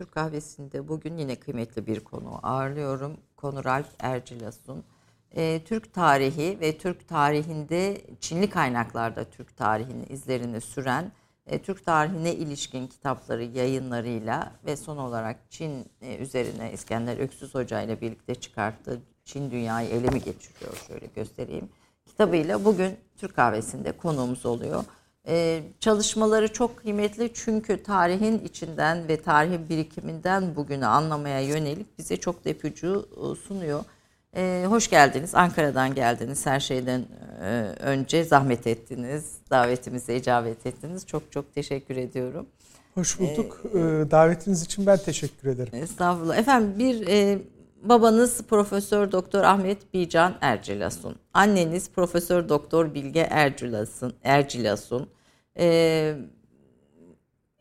[0.00, 3.16] Türk Kahvesi'nde bugün yine kıymetli bir konu ağırlıyorum.
[3.36, 4.84] Konu Ralf Ercilas'un.
[5.36, 11.12] Ee, Türk tarihi ve Türk tarihinde Çinli kaynaklarda Türk tarihinin izlerini süren
[11.46, 17.80] e, Türk tarihine ilişkin kitapları yayınlarıyla ve son olarak Çin e, üzerine İskender Öksüz Hoca
[17.80, 21.68] ile birlikte çıkarttığı Çin Dünyayı Ele mi Geçiriyor şöyle göstereyim
[22.06, 24.84] kitabıyla bugün Türk Kahvesi'nde konuğumuz oluyor.
[25.28, 32.44] Ee, çalışmaları çok kıymetli çünkü tarihin içinden ve tarihin birikiminden bugünü anlamaya yönelik bize çok
[32.44, 33.84] da ipucu e, sunuyor.
[34.36, 35.34] Ee, hoş geldiniz.
[35.34, 36.46] Ankara'dan geldiniz.
[36.46, 37.04] Her şeyden
[37.42, 39.24] e, önce zahmet ettiniz.
[39.50, 41.06] Davetimize icabet ettiniz.
[41.06, 42.46] Çok çok teşekkür ediyorum.
[42.94, 43.62] Hoş bulduk.
[43.74, 43.78] Ee,
[44.10, 45.74] Davetiniz için ben teşekkür ederim.
[45.74, 46.38] Estağfurullah.
[46.38, 47.38] Efendim bir e,
[47.82, 51.16] babanız Profesör Doktor Ahmet Bican Ercilasun.
[51.34, 54.14] Anneniz Profesör Doktor Bilge Ercilasun.
[54.22, 55.08] Ercilasun.
[55.58, 56.14] E,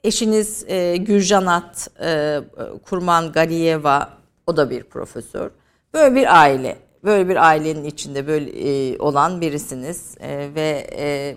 [0.03, 2.39] eşiniz e, Gürjanat e,
[2.85, 4.09] Kurman Galiyeva
[4.47, 5.51] o da bir profesör.
[5.93, 11.35] Böyle bir aile, böyle bir ailenin içinde böyle e, olan birisiniz e, ve e,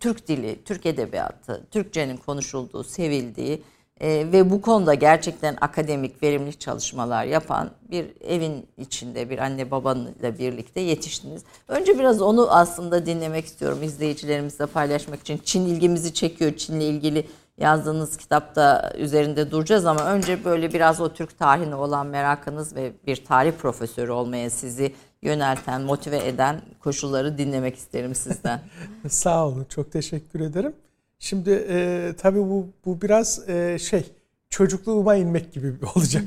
[0.00, 3.62] Türk dili, Türk edebiyatı, Türkçenin konuşulduğu, sevildiği
[4.00, 10.38] e, ve bu konuda gerçekten akademik, verimli çalışmalar yapan bir evin içinde bir anne babanla
[10.38, 11.42] birlikte yetiştiniz.
[11.68, 15.40] Önce biraz onu aslında dinlemek istiyorum izleyicilerimizle paylaşmak için.
[15.44, 17.26] Çin ilgimizi çekiyor, Çin'le ilgili
[17.58, 23.24] yazdığınız kitapta üzerinde duracağız ama önce böyle biraz o Türk tarihine olan merakınız ve bir
[23.24, 28.60] tarih profesörü olmaya sizi yönelten, motive eden koşulları dinlemek isterim sizden.
[29.08, 30.74] Sağ olun, çok teşekkür ederim.
[31.20, 34.12] Şimdi e, tabii bu, bu biraz e, şey,
[34.50, 36.24] çocukluğuma inmek gibi olacak.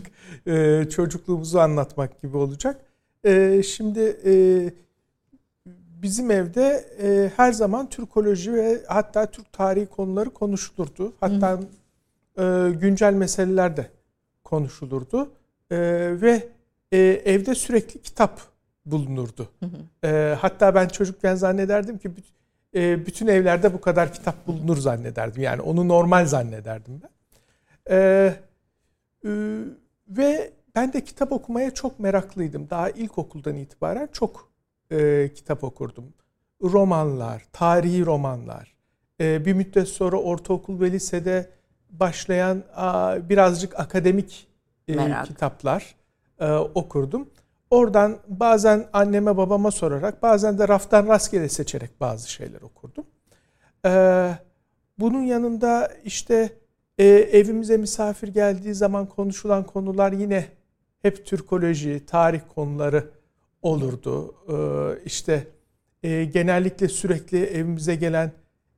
[0.47, 2.81] E, çocukluğumuzu anlatmak gibi olacak.
[3.23, 4.33] E, şimdi e,
[6.03, 11.13] bizim evde e, her zaman Türkoloji ve hatta Türk tarihi konuları konuşulurdu.
[11.19, 11.59] Hatta
[12.37, 13.87] e, güncel meseleler de
[14.43, 15.31] konuşulurdu.
[15.71, 15.77] E,
[16.21, 16.47] ve
[16.91, 18.41] e, evde sürekli kitap
[18.85, 19.49] bulunurdu.
[20.03, 22.11] E, hatta ben çocukken zannederdim ki
[22.75, 25.43] e, bütün evlerde bu kadar kitap bulunur zannederdim.
[25.43, 27.09] Yani onu normal zannederdim ben.
[27.95, 27.97] E,
[29.25, 29.29] e,
[30.07, 32.69] ve ben de kitap okumaya çok meraklıydım.
[32.69, 34.51] Daha ilkokuldan itibaren çok
[34.91, 36.13] e, kitap okurdum.
[36.63, 38.75] Romanlar, tarihi romanlar.
[39.21, 41.49] E, bir müddet sonra ortaokul ve lisede
[41.89, 44.47] başlayan a, birazcık akademik
[44.87, 45.95] e, kitaplar
[46.39, 47.29] e, okurdum.
[47.73, 53.05] Oradan bazen anneme babama sorarak bazen de raftan rastgele seçerek bazı şeyler okurdum.
[53.85, 54.31] Ee,
[54.99, 56.49] bunun yanında işte
[56.97, 60.45] e, evimize misafir geldiği zaman konuşulan konular yine
[61.01, 63.09] hep Türkoloji, tarih konuları
[63.61, 64.35] olurdu.
[64.49, 65.47] Ee, işte
[66.03, 68.31] e, genellikle sürekli evimize gelen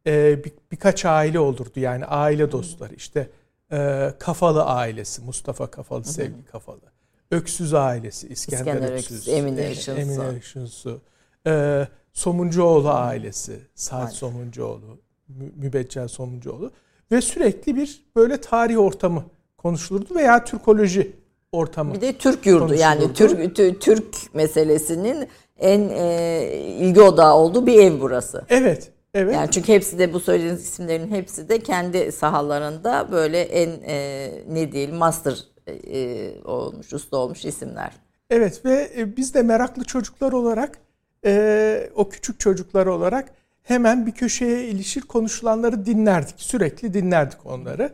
[0.07, 1.79] e, bir, birkaç aile olurdu.
[1.79, 3.29] Yani aile dostları işte
[3.71, 6.94] e, Kafalı ailesi, Mustafa Kafalı, Sevgi Kafalı.
[7.35, 9.91] Öksüz ailesi, İskender, İskender Öksüz, Öksüz, Emine Işınsu.
[10.01, 11.01] Emine Işınsu.
[11.47, 14.11] Ee, Somuncuoğlu ailesi, Saat Aynen.
[14.13, 16.71] Somuncuoğlu, Mü- Mübeccel Somuncuoğlu.
[17.11, 19.23] Ve sürekli bir böyle tarih ortamı
[19.57, 21.15] konuşulurdu veya Türkoloji
[21.51, 21.93] ortamı.
[21.93, 23.13] Bir de Türk yurdu yani.
[23.13, 25.27] Türk Tü- Türk meselesinin
[25.59, 26.43] en e,
[26.79, 28.45] ilgi odağı olduğu bir ev burası.
[28.49, 29.35] Evet, evet.
[29.35, 34.71] Yani çünkü hepsi de bu söylediğiniz isimlerin hepsi de kendi sahalarında böyle en e, ne
[34.71, 37.91] diyelim master e, olmuş, usta olmuş isimler.
[38.29, 40.77] Evet ve e, biz de meraklı çocuklar olarak
[41.25, 43.31] e, o küçük çocuklar olarak
[43.63, 46.35] hemen bir köşeye ilişir konuşulanları dinlerdik.
[46.37, 47.93] Sürekli dinlerdik onları.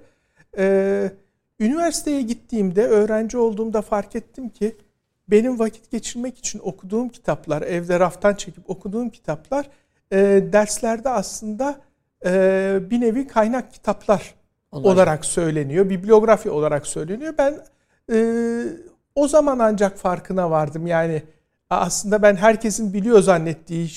[0.58, 1.12] E,
[1.60, 4.76] üniversiteye gittiğimde, öğrenci olduğumda fark ettim ki
[5.28, 9.70] benim vakit geçirmek için okuduğum kitaplar, evde raftan çekip okuduğum kitaplar
[10.12, 10.18] e,
[10.54, 11.82] derslerde aslında
[12.26, 14.36] e, bir nevi kaynak kitaplar
[14.72, 14.94] Olacak.
[14.94, 15.90] olarak söyleniyor.
[15.90, 17.34] Bibliografi olarak söyleniyor.
[17.38, 17.60] Ben
[18.12, 18.18] e,
[19.16, 20.88] o zaman ancak farkına vardım.
[20.88, 21.24] Yani
[21.70, 23.90] aslında ben herkesin biliyor zannettiği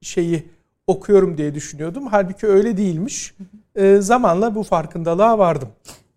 [0.00, 0.48] şeyi
[0.86, 2.06] okuyorum diye düşünüyordum.
[2.06, 3.34] Halbuki öyle değilmiş.
[3.76, 5.68] E, zamanla bu farkındalığa vardım.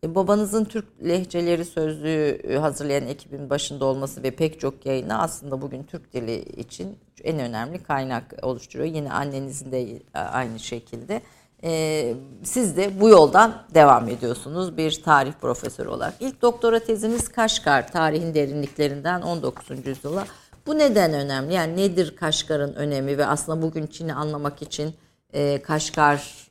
[0.03, 5.61] E, babanızın Türk lehçeleri sözlüğü e, hazırlayan ekibin başında olması ve pek çok yayını aslında
[5.61, 8.95] bugün Türk dili için en önemli kaynak oluşturuyor.
[8.95, 11.21] Yine annenizin de e, aynı şekilde.
[11.63, 12.13] Ee,
[12.43, 16.13] siz de bu yoldan devam ediyorsunuz bir tarih profesörü olarak.
[16.19, 19.87] İlk doktora teziniz Kaşgar, tarihin derinliklerinden 19.
[19.87, 20.25] yüzyıla.
[20.67, 21.53] Bu neden önemli?
[21.53, 24.93] Yani nedir Kaşgar'ın önemi ve aslında bugün Çin'i anlamak için
[25.33, 26.49] e, Kaşgar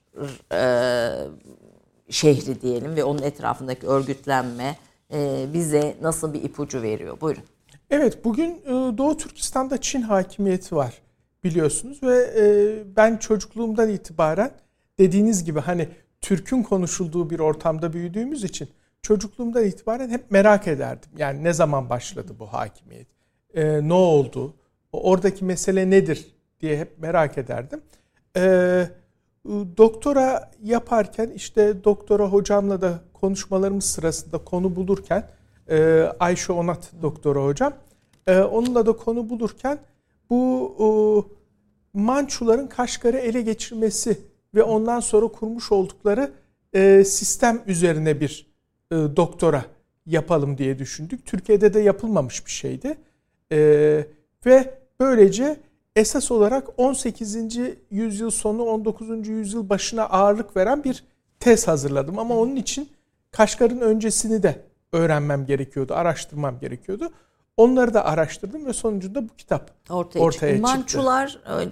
[0.53, 1.11] e,
[2.11, 4.77] şehri diyelim ve onun etrafındaki örgütlenme
[5.13, 7.21] e, bize nasıl bir ipucu veriyor?
[7.21, 7.43] Buyurun.
[7.91, 10.95] Evet, bugün e, Doğu Türkistan'da Çin hakimiyeti var
[11.45, 14.51] biliyorsunuz ve e, ben çocukluğumdan itibaren
[15.01, 15.89] dediğiniz gibi hani
[16.21, 18.69] Türk'ün konuşulduğu bir ortamda büyüdüğümüz için
[19.03, 21.11] çocukluğumdan itibaren hep merak ederdim.
[21.17, 23.07] Yani ne zaman başladı bu hakimiyet?
[23.55, 24.55] E, ne oldu?
[24.93, 26.27] Oradaki mesele nedir
[26.61, 27.81] diye hep merak ederdim.
[28.37, 28.43] E,
[29.77, 35.29] doktora yaparken işte doktora hocamla da konuşmalarımız sırasında konu bulurken
[35.71, 37.73] e, Ayşe Onat doktora hocam
[38.27, 39.79] e, onunla da konu bulurken
[40.31, 40.89] bu e,
[41.99, 46.31] Mançuların Kaşgar'ı ele geçirmesi ve ondan sonra kurmuş oldukları
[46.73, 48.47] e, sistem üzerine bir
[48.91, 49.65] e, doktora
[50.07, 51.27] yapalım diye düşündük.
[51.27, 52.99] Türkiye'de de yapılmamış bir şeydi.
[53.53, 53.59] E,
[54.47, 55.57] ve böylece
[55.97, 57.37] esas olarak 18.
[57.91, 59.29] yüzyıl sonu 19.
[59.29, 61.05] yüzyıl başına ağırlık veren bir
[61.41, 62.19] tez hazırladım.
[62.19, 62.89] Ama onun için
[63.31, 64.63] Kaşgar'ın öncesini de
[64.93, 67.11] öğrenmem gerekiyordu, araştırmam gerekiyordu.
[67.57, 70.63] Onları da araştırdım ve sonucunda bu kitap ortaya, ortaya çıktı.
[70.63, 71.71] Mançular e,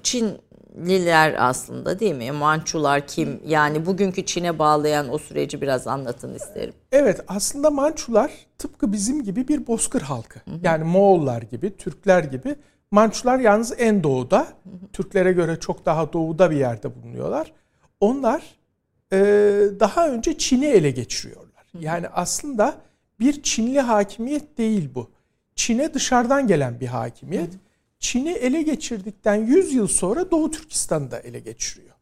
[0.78, 2.32] Çinliler aslında değil mi?
[2.32, 3.40] Mançular kim?
[3.46, 6.74] Yani bugünkü Çin'e bağlayan o süreci biraz anlatın isterim.
[6.92, 10.38] Evet aslında Mançular tıpkı bizim gibi bir bozkır halkı.
[10.38, 10.58] Hı hı.
[10.62, 12.56] Yani Moğollar gibi, Türkler gibi.
[12.90, 14.38] Mançular yalnız en doğuda.
[14.38, 14.88] Hı hı.
[14.92, 17.52] Türklere göre çok daha doğuda bir yerde bulunuyorlar.
[18.00, 18.42] Onlar
[19.12, 19.18] e,
[19.80, 21.64] daha önce Çin'i ele geçiriyorlar.
[21.72, 21.84] Hı hı.
[21.84, 22.74] Yani aslında
[23.20, 25.10] bir Çinli hakimiyet değil bu
[25.56, 27.50] Çin'e dışarıdan gelen bir hakimiyet.
[27.98, 31.94] Çin'i ele geçirdikten 100 yıl sonra Doğu Türkistan'ı da ele geçiriyor.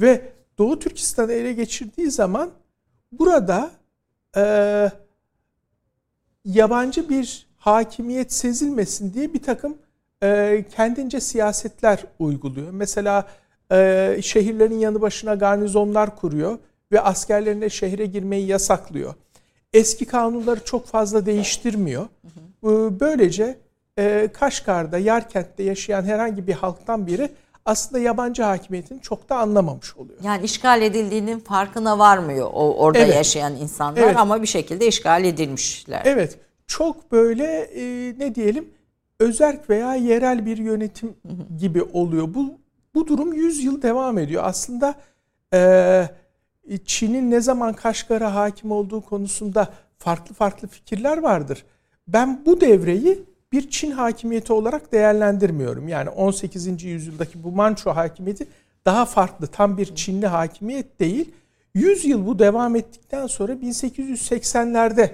[0.00, 2.50] Ve Doğu Türkistan'ı ele geçirdiği zaman
[3.12, 3.70] burada
[4.36, 4.42] e,
[6.44, 9.78] yabancı bir hakimiyet sezilmesin diye bir takım
[10.22, 12.70] e, kendince siyasetler uyguluyor.
[12.70, 13.28] Mesela
[13.72, 16.58] e, şehirlerin yanı başına garnizonlar kuruyor
[16.92, 19.14] ve askerlerine şehre girmeyi yasaklıyor.
[19.72, 22.06] Eski kanunları çok fazla değiştirmiyor.
[23.00, 23.58] Böylece
[23.98, 27.30] e, Kaşgar'da, Yarkent'te yaşayan herhangi bir halktan biri
[27.64, 30.18] aslında yabancı hakimiyetini çok da anlamamış oluyor.
[30.22, 33.14] Yani işgal edildiğinin farkına varmıyor o orada evet.
[33.14, 34.16] yaşayan insanlar evet.
[34.16, 36.02] ama bir şekilde işgal edilmişler.
[36.04, 36.38] Evet.
[36.66, 38.68] Çok böyle e, ne diyelim
[39.20, 41.14] özerk veya yerel bir yönetim
[41.58, 42.34] gibi oluyor.
[42.34, 42.54] Bu
[42.94, 44.42] bu durum 100 yıl devam ediyor.
[44.46, 44.94] Aslında
[45.54, 46.08] e,
[46.84, 49.68] Çin'in ne zaman Kaşgar'a hakim olduğu konusunda
[49.98, 51.64] farklı farklı fikirler vardır
[52.08, 53.22] ben bu devreyi
[53.52, 55.88] bir Çin hakimiyeti olarak değerlendirmiyorum.
[55.88, 56.84] Yani 18.
[56.84, 58.46] yüzyıldaki bu Manço hakimiyeti
[58.84, 59.46] daha farklı.
[59.46, 61.32] Tam bir Çinli hakimiyet değil.
[61.74, 65.10] 100 yıl bu devam ettikten sonra 1880'lerde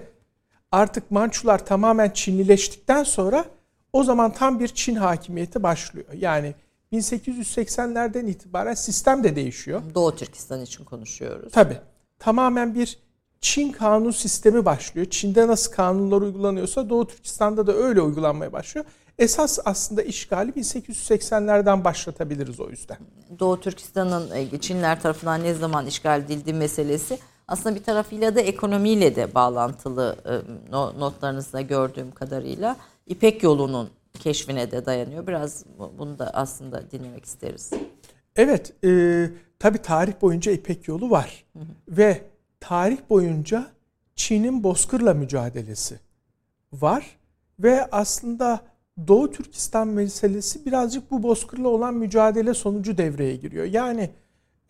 [0.72, 3.44] artık Mançular tamamen Çinlileştikten sonra
[3.92, 6.06] o zaman tam bir Çin hakimiyeti başlıyor.
[6.16, 6.54] Yani
[6.92, 9.82] 1880'lerden itibaren sistem de değişiyor.
[9.94, 11.52] Doğu Türkistan için konuşuyoruz.
[11.52, 11.78] Tabii.
[12.19, 12.98] Tamamen bir
[13.44, 15.06] Çin kanun sistemi başlıyor.
[15.11, 18.87] Çin'de nasıl kanunlar uygulanıyorsa Doğu Türkistan'da da öyle uygulanmaya başlıyor.
[19.19, 22.96] Esas aslında işgali 1880'lerden başlatabiliriz o yüzden.
[23.38, 27.19] Doğu Türkistan'ın e, Çinler tarafından ne zaman işgal edildiği meselesi
[27.49, 30.32] aslında bir tarafıyla da ekonomiyle de bağlantılı e,
[31.00, 32.76] notlarınızda gördüğüm kadarıyla
[33.06, 33.90] İpek yolunun
[34.21, 35.26] keşfine de dayanıyor.
[35.26, 35.64] Biraz
[35.99, 37.71] bunu da aslında dinlemek isteriz.
[38.37, 41.64] Evet, e, tabii tarih boyunca İpek yolu var hı hı.
[41.88, 42.34] ve
[42.68, 43.66] tarih boyunca
[44.16, 45.99] Çin'in bozkırla mücadelesi
[46.73, 47.16] var
[47.59, 48.61] ve aslında
[49.09, 53.64] Doğu Türkistan meselesi birazcık bu bozkırla olan mücadele sonucu devreye giriyor.
[53.64, 54.11] Yani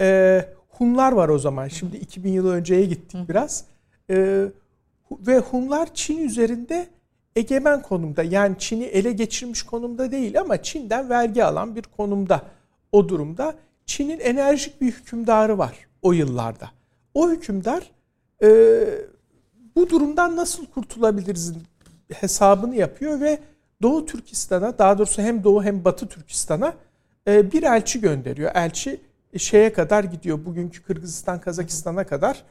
[0.00, 1.68] e, Hunlar var o zaman.
[1.68, 3.64] Şimdi 2000 yıl önceye gittik biraz.
[4.10, 4.46] E,
[5.10, 6.86] ve Hunlar Çin üzerinde
[7.36, 8.22] egemen konumda.
[8.22, 12.42] Yani Çin'i ele geçirmiş konumda değil ama Çin'den vergi alan bir konumda.
[12.92, 13.54] O durumda
[13.86, 16.70] Çin'in enerjik bir hükümdarı var o yıllarda.
[17.14, 17.90] O hükümdar
[18.42, 18.48] e,
[19.76, 21.52] bu durumdan nasıl kurtulabiliriz
[22.12, 23.38] hesabını yapıyor ve
[23.82, 26.74] Doğu Türkistan'a daha doğrusu hem Doğu hem Batı Türkistan'a
[27.28, 28.50] e, bir elçi gönderiyor.
[28.54, 29.00] Elçi
[29.38, 30.44] şeye kadar gidiyor.
[30.44, 32.42] Bugünkü Kırgızistan, Kazakistan'a kadar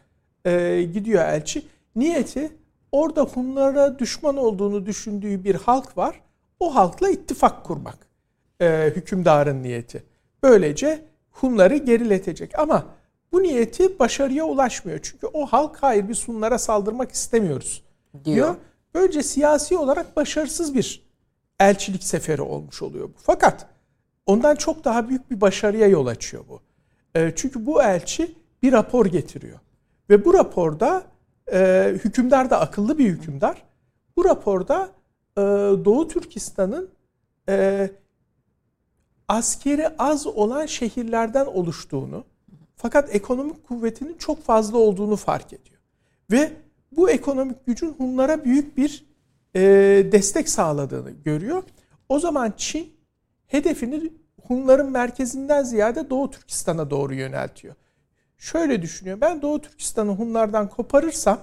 [0.45, 1.65] e, gidiyor elçi.
[1.95, 2.51] Niyeti
[2.91, 6.21] orada Hunlara düşman olduğunu düşündüğü bir halk var.
[6.59, 7.97] O halkla ittifak kurmak.
[8.61, 10.03] E, hükümdarın niyeti.
[10.43, 12.59] Böylece Hunları geriletecek.
[12.59, 12.85] Ama
[13.33, 14.99] bu niyeti başarıya ulaşmıyor.
[15.03, 18.23] Çünkü o halk hayır biz Hunlara saldırmak istemiyoruz diyor.
[18.25, 18.55] diyor.
[18.93, 21.03] Böylece siyasi olarak başarısız bir
[21.59, 23.13] elçilik seferi olmuş oluyor bu.
[23.17, 23.67] Fakat
[24.25, 26.61] ondan çok daha büyük bir başarıya yol açıyor bu.
[27.15, 29.59] E, çünkü bu elçi bir rapor getiriyor.
[30.09, 31.03] Ve bu raporda
[31.53, 33.63] e, hükümdar da akıllı bir hükümdar.
[34.17, 34.89] Bu raporda
[35.37, 35.41] e,
[35.85, 36.89] Doğu Türkistan'ın
[37.49, 37.89] e,
[39.27, 42.23] askeri az olan şehirlerden oluştuğunu
[42.83, 45.79] fakat ekonomik kuvvetinin çok fazla olduğunu fark ediyor.
[46.31, 46.51] Ve
[46.91, 49.05] bu ekonomik gücün Hunlara büyük bir
[49.55, 49.61] e,
[50.11, 51.63] destek sağladığını görüyor.
[52.09, 52.93] O zaman Çin
[53.47, 54.13] hedefini
[54.47, 57.75] Hunların merkezinden ziyade Doğu Türkistan'a doğru yöneltiyor.
[58.37, 59.21] Şöyle düşünüyor.
[59.21, 61.39] Ben Doğu Türkistan'ı Hunlardan koparırsam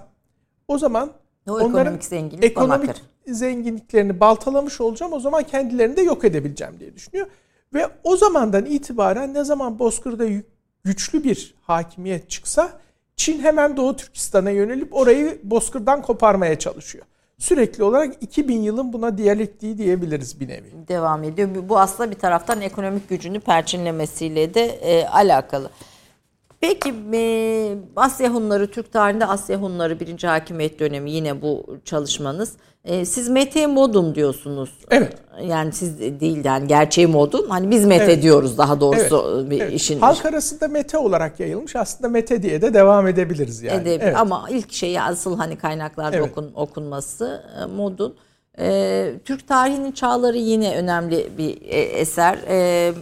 [0.69, 1.13] o zaman
[1.49, 2.91] o onların ekonomik zenginlik ekonomik
[3.27, 5.13] zenginliklerini baltalamış olacağım.
[5.13, 7.27] O zaman kendilerini de yok edebileceğim diye düşünüyor.
[7.75, 10.25] Ve o zamandan itibaren ne zaman Bozkır'da
[10.85, 12.81] güçlü bir hakimiyet çıksa
[13.17, 17.05] Çin hemen Doğu Türkistan'a yönelip orayı Bozkır'dan koparmaya çalışıyor.
[17.39, 20.89] Sürekli olarak 2000 yılın buna diyalektiği diyebiliriz bir nevi.
[20.89, 21.49] Devam ediyor.
[21.69, 25.71] Bu aslında bir taraftan ekonomik gücünü perçinlemesiyle de e, alakalı.
[26.61, 32.53] Peki e, Asya Hunları, Türk tarihinde Asya Hunları birinci hakimiyet dönemi yine bu çalışmanız.
[32.85, 34.71] E, siz Mete Modun diyorsunuz.
[34.91, 35.17] Evet.
[35.43, 37.49] Yani siz değil yani gerçeği Modun.
[37.49, 38.23] Hani biz Mete evet.
[38.23, 39.51] diyoruz daha doğrusu evet.
[39.51, 39.73] bir evet.
[39.73, 40.01] işin.
[40.01, 41.77] Halk arasında Mete olarak yayılmış.
[41.77, 43.83] Aslında Mete diye de devam edebiliriz yani.
[43.83, 44.01] Edebilir.
[44.01, 44.17] Evet.
[44.17, 46.31] Ama ilk şeyi asıl hani kaynaklarda evet.
[46.31, 47.43] okun, okunması
[47.77, 48.15] Modun.
[48.59, 52.39] E, Türk tarihinin çağları yine önemli bir e, eser.
[52.49, 52.93] E,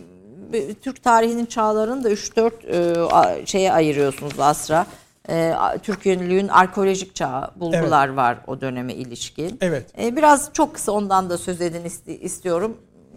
[0.83, 4.87] Türk tarihinin çağlarını da 3-4 e, şeye ayırıyorsunuz asra.
[5.29, 8.17] E, Türk yönlülüğün arkeolojik çağı bulgular evet.
[8.17, 9.59] var o döneme ilişkin.
[9.61, 9.87] Evet.
[9.99, 11.85] E, biraz çok kısa ondan da söz edin
[12.21, 12.77] istiyorum.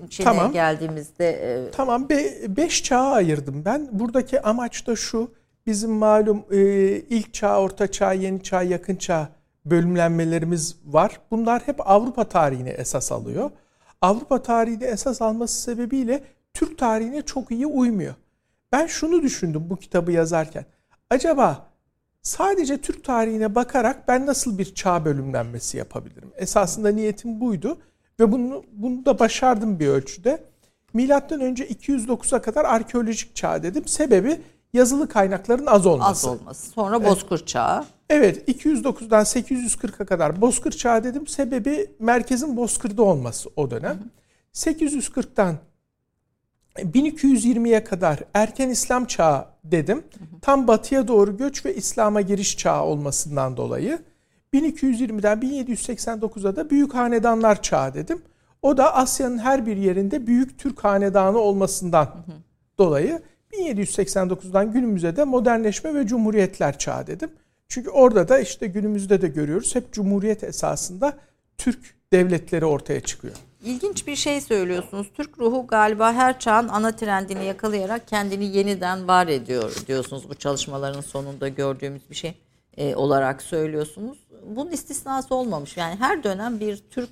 [0.09, 0.51] Çin'e tamam.
[0.51, 1.29] geldiğimizde.
[1.29, 2.09] E, tamam.
[2.09, 3.89] Be, beş çağa ayırdım ben.
[3.91, 5.31] Buradaki amaç da şu.
[5.65, 6.59] Bizim malum e,
[6.95, 9.29] ilk çağ, orta çağ, yeni çağ, yakın çağ
[9.65, 11.19] bölümlenmelerimiz var.
[11.31, 13.51] Bunlar hep Avrupa tarihini esas alıyor.
[14.01, 16.23] Avrupa tarihini esas alması sebebiyle
[16.53, 18.15] Türk tarihine çok iyi uymuyor.
[18.71, 20.65] Ben şunu düşündüm bu kitabı yazarken.
[21.09, 21.67] Acaba
[22.21, 26.31] sadece Türk tarihine bakarak ben nasıl bir çağ bölümlenmesi yapabilirim?
[26.35, 27.77] Esasında niyetim buydu
[28.19, 30.43] ve bunu bunu da başardım bir ölçüde.
[30.93, 33.87] Milattan önce 209'a kadar arkeolojik çağ dedim.
[33.87, 34.41] Sebebi
[34.73, 36.09] yazılı kaynakların az olması.
[36.09, 36.69] Az olması.
[36.71, 37.85] Sonra Bozkır çağı.
[38.09, 41.27] Evet 209'dan 840'a kadar Bozkır çağı dedim.
[41.27, 43.99] Sebebi merkezin Bozkır'da olması o dönem.
[44.53, 45.53] 840'tan
[46.75, 50.03] 1220'ye kadar erken İslam çağı dedim.
[50.41, 53.99] Tam batıya doğru göç ve İslam'a giriş çağı olmasından dolayı.
[54.53, 58.21] 1220'den 1789'a da büyük hanedanlar çağı dedim.
[58.61, 62.25] O da Asya'nın her bir yerinde büyük Türk hanedanı olmasından
[62.77, 63.21] dolayı
[63.53, 67.29] 1789'dan günümüze de modernleşme ve cumhuriyetler çağı dedim.
[67.67, 71.17] Çünkü orada da işte günümüzde de görüyoruz hep cumhuriyet esasında
[71.57, 73.35] Türk devletleri ortaya çıkıyor.
[73.63, 75.07] İlginç bir şey söylüyorsunuz.
[75.13, 80.29] Türk ruhu galiba her çağın ana trendini yakalayarak kendini yeniden var ediyor diyorsunuz.
[80.29, 82.33] Bu çalışmaların sonunda gördüğümüz bir şey
[82.77, 84.17] e, olarak söylüyorsunuz.
[84.45, 85.77] Bunun istisnası olmamış.
[85.77, 87.09] Yani her dönem bir Türk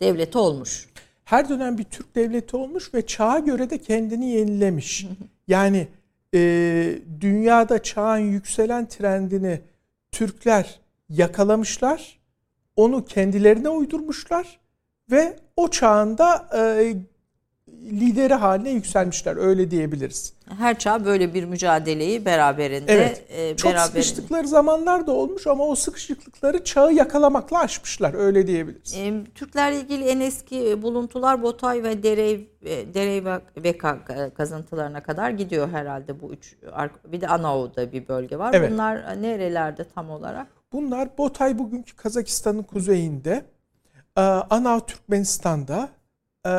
[0.00, 0.88] devleti olmuş.
[1.24, 5.06] Her dönem bir Türk devleti olmuş ve çağa göre de kendini yenilemiş.
[5.48, 5.88] Yani
[6.34, 9.60] e, dünyada çağın yükselen trendini
[10.12, 12.20] Türkler yakalamışlar.
[12.76, 14.59] Onu kendilerine uydurmuşlar
[15.10, 16.94] ve o çağında e,
[17.82, 20.32] lideri haline yükselmişler öyle diyebiliriz.
[20.58, 24.02] Her çağ böyle bir mücadeleyi beraberinde evet, e, çok beraberinde.
[24.02, 28.94] sıkıştıkları zamanlar da olmuş ama o sıkışıklıkları çağı yakalamakla aşmışlar öyle diyebiliriz.
[28.94, 33.24] E, Türklerle ilgili en eski buluntular Botay ve Derey e, Derey
[33.56, 33.78] ve
[34.34, 36.56] kazıntılarına kadar gidiyor herhalde bu üç
[37.04, 38.54] bir de Anao'da bir bölge var.
[38.54, 38.72] Evet.
[38.72, 40.46] Bunlar nerelerde tam olarak?
[40.72, 43.44] Bunlar Botay bugünkü Kazakistan'ın kuzeyinde.
[44.20, 45.88] Ee, Anav Türkmenistan'da,
[46.46, 46.50] e,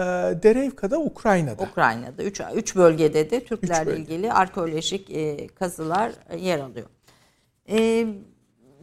[0.43, 1.63] Derevka'da Ukrayna'da.
[1.63, 2.23] Ukrayna'da.
[2.23, 4.01] Üç, üç bölgede de Türklerle bölge.
[4.01, 6.87] ilgili arkeolojik e, kazılar yer alıyor.
[7.69, 8.07] E,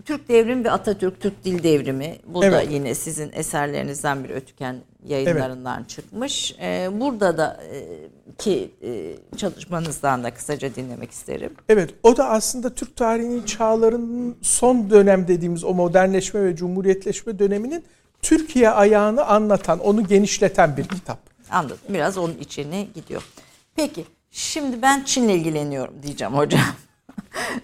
[0.04, 2.16] Türk Devrimi ve Atatürk Türk Dil Devrimi.
[2.26, 2.54] Bu evet.
[2.54, 5.88] da yine sizin eserlerinizden bir ötüken yayınlarından evet.
[5.88, 6.56] çıkmış.
[6.62, 7.86] E, burada da e,
[8.38, 11.52] ki e, çalışmanızdan da kısaca dinlemek isterim.
[11.68, 17.84] Evet o da aslında Türk tarihinin çağlarının son dönem dediğimiz o modernleşme ve cumhuriyetleşme döneminin
[18.22, 21.18] Türkiye ayağını anlatan, onu genişleten bir kitap.
[21.50, 21.78] Anladım.
[21.88, 23.22] Biraz onun içine gidiyor.
[23.76, 26.60] Peki şimdi ben Çin'le ilgileniyorum diyeceğim hocam.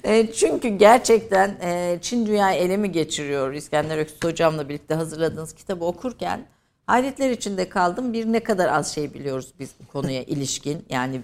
[0.05, 3.53] E, çünkü gerçekten e, Çin dünyayı ele mi geçiriyor?
[3.53, 6.47] İskender Öksüz hocamla birlikte hazırladığınız kitabı okurken
[6.87, 8.13] hayretler içinde kaldım.
[8.13, 10.87] Bir ne kadar az şey biliyoruz biz bu konuya ilişkin.
[10.91, 11.21] Yani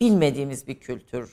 [0.00, 1.30] bilmediğimiz bir kültür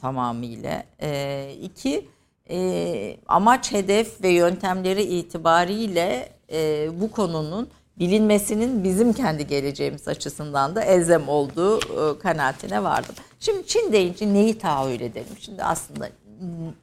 [0.00, 0.84] tamamıyla.
[1.02, 2.08] E, iki
[2.50, 10.82] E, amaç, hedef ve yöntemleri itibariyle e, bu konunun bilinmesinin bizim kendi geleceğimiz açısından da
[10.82, 13.14] elzem olduğu e, kanaatine vardım.
[13.40, 15.36] Şimdi Çin deyince neyi tahayyül edelim?
[15.40, 16.08] Şimdi aslında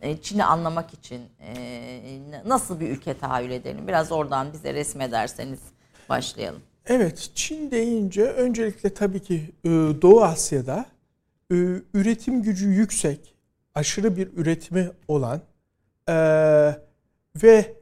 [0.01, 3.87] e, Çin'i anlamak için e, nasıl bir ülke tahayyül edelim?
[3.87, 5.59] Biraz oradan bize resmederseniz
[6.09, 6.61] başlayalım.
[6.87, 9.69] Evet, Çin deyince öncelikle tabii ki e,
[10.01, 10.85] Doğu Asya'da
[11.93, 13.35] üretim gücü yüksek,
[13.75, 15.41] aşırı bir üretimi olan
[17.43, 17.73] ve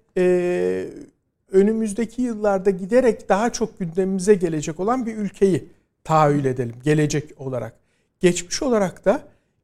[1.53, 5.69] önümüzdeki yıllarda giderek daha çok gündemimize gelecek olan bir ülkeyi
[6.03, 7.73] tahayyül edelim gelecek olarak.
[8.19, 9.21] Geçmiş olarak da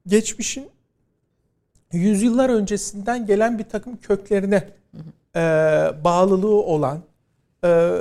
[0.07, 0.69] geçmişin
[1.93, 4.67] yüzyıllar öncesinden gelen bir takım köklerine
[5.35, 5.39] e,
[6.03, 6.99] bağlılığı olan
[7.63, 7.99] e,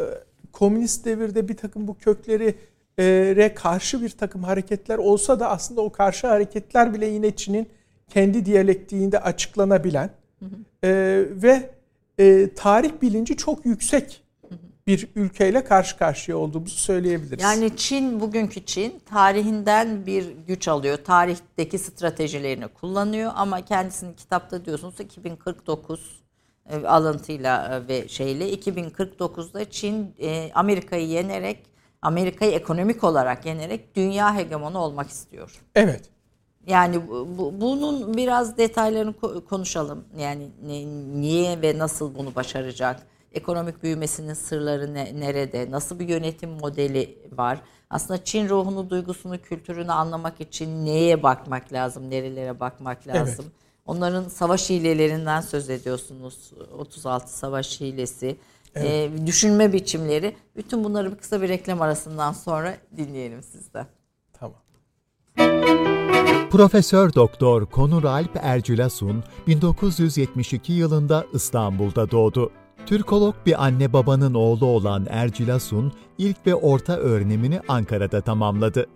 [0.52, 2.54] komünist devirde bir takım bu kökleri
[3.36, 7.68] re karşı bir takım hareketler olsa da aslında o karşı hareketler bile yine Çin'in
[8.08, 10.86] kendi diyalektiğinde açıklanabilen hı hı.
[10.86, 10.90] E,
[11.42, 11.70] ve
[12.18, 14.22] e, tarih bilinci çok yüksek
[14.86, 17.42] bir ülkeyle karşı karşıya olduğumuzu söyleyebiliriz.
[17.42, 20.98] Yani Çin bugünkü Çin tarihinden bir güç alıyor.
[21.04, 26.22] Tarihteki stratejilerini kullanıyor ama kendisinin kitapta diyorsunuz 2049
[26.70, 31.58] e, alıntıyla e, ve şeyle 2049'da Çin e, Amerika'yı yenerek
[32.02, 35.62] Amerika'yı ekonomik olarak yenerek dünya hegemonu olmak istiyor.
[35.74, 36.10] Evet.
[36.66, 39.14] Yani bu, bunun biraz detaylarını
[39.48, 40.04] konuşalım.
[40.18, 40.86] Yani ne,
[41.20, 43.02] niye ve nasıl bunu başaracak?
[43.32, 45.70] Ekonomik büyümesinin sırları ne, nerede?
[45.70, 47.60] Nasıl bir yönetim modeli var?
[47.90, 52.10] Aslında Çin ruhunu, duygusunu, kültürünü anlamak için neye bakmak lazım?
[52.10, 53.44] Nerelere bakmak lazım?
[53.48, 53.68] Evet.
[53.86, 56.52] Onların savaş hilelerinden söz ediyorsunuz.
[56.78, 58.36] 36 savaş hilesi.
[58.74, 59.12] Evet.
[59.12, 60.36] E, düşünme biçimleri.
[60.56, 63.86] Bütün bunları bir kısa bir reklam arasından sonra dinleyelim sizden.
[64.32, 64.58] Tamam.
[66.50, 72.50] Profesör Doktor Konur Alp Ercülasun 1972 yılında İstanbul'da doğdu.
[72.86, 78.86] Türkolog bir anne babanın oğlu olan Ercülasun ilk ve orta öğrenimini Ankara'da tamamladı.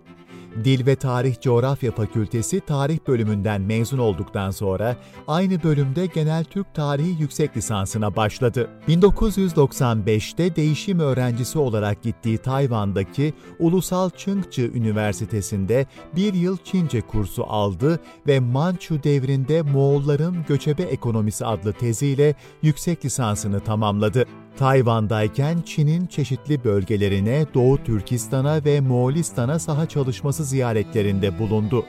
[0.65, 4.97] Dil ve Tarih Coğrafya Fakültesi Tarih bölümünden mezun olduktan sonra
[5.29, 8.71] aynı bölümde Genel Türk Tarihi yüksek lisansına başladı.
[8.89, 18.41] 1995'te değişim öğrencisi olarak gittiği Tayvan'daki Ulusal Çingçi Üniversitesi'nde bir yıl Çince kursu aldı ve
[18.41, 24.25] Mançu devrinde Moğolların göçebe ekonomisi adlı teziyle yüksek lisansını tamamladı.
[24.57, 31.85] Tayvan'dayken Çin'in çeşitli bölgelerine, Doğu Türkistan'a ve Moğolistan'a saha çalışması ziyaretlerinde bulundu.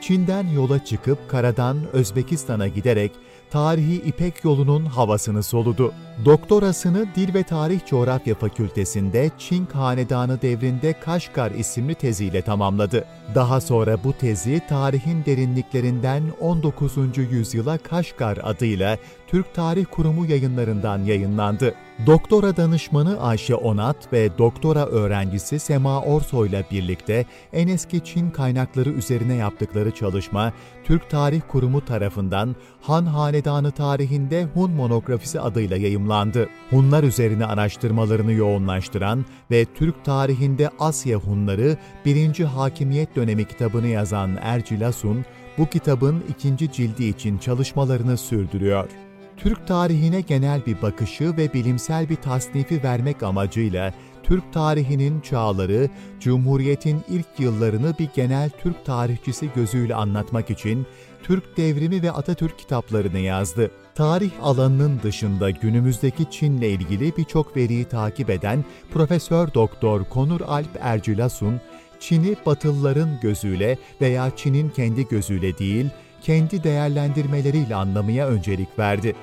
[0.00, 3.12] Çin'den yola çıkıp karadan Özbekistan'a giderek
[3.50, 5.92] tarihi İpek yolunun havasını soludu.
[6.24, 13.04] Doktorasını Dil ve Tarih Coğrafya Fakültesinde Çin Hanedanı devrinde Kaşgar isimli teziyle tamamladı.
[13.34, 16.96] Daha sonra bu tezi tarihin derinliklerinden 19.
[17.16, 21.74] yüzyıla Kaşgar adıyla Türk Tarih Kurumu yayınlarından yayınlandı.
[22.06, 28.90] Doktora danışmanı Ayşe Onat ve doktora öğrencisi Sema Orso ile birlikte en eski Çin kaynakları
[28.90, 30.52] üzerine yaptıkları çalışma,
[30.84, 35.76] Türk Tarih Kurumu tarafından Han Hanedanı tarihinde Hun monografisi adıyla
[36.06, 36.48] yayımlandı.
[36.70, 42.44] Hunlar üzerine araştırmalarını yoğunlaştıran ve Türk tarihinde Asya Hunları 1.
[42.44, 45.24] Hakimiyet dönemi kitabını yazan Ercil Asun,
[45.58, 48.88] bu kitabın ikinci cildi için çalışmalarını sürdürüyor.
[49.36, 53.92] Türk tarihine genel bir bakışı ve bilimsel bir tasnifi vermek amacıyla
[54.22, 55.88] Türk tarihinin çağları,
[56.20, 60.86] Cumhuriyet'in ilk yıllarını bir genel Türk tarihçisi gözüyle anlatmak için
[61.22, 63.70] Türk Devrimi ve Atatürk kitaplarını yazdı.
[63.96, 71.60] Tarih alanının dışında günümüzdeki Çin'le ilgili birçok veriyi takip eden Profesör Doktor Konur Alp Ercülasun,
[72.00, 75.86] Çin'i Batılıların gözüyle veya Çin'in kendi gözüyle değil,
[76.22, 79.14] kendi değerlendirmeleriyle anlamaya öncelik verdi.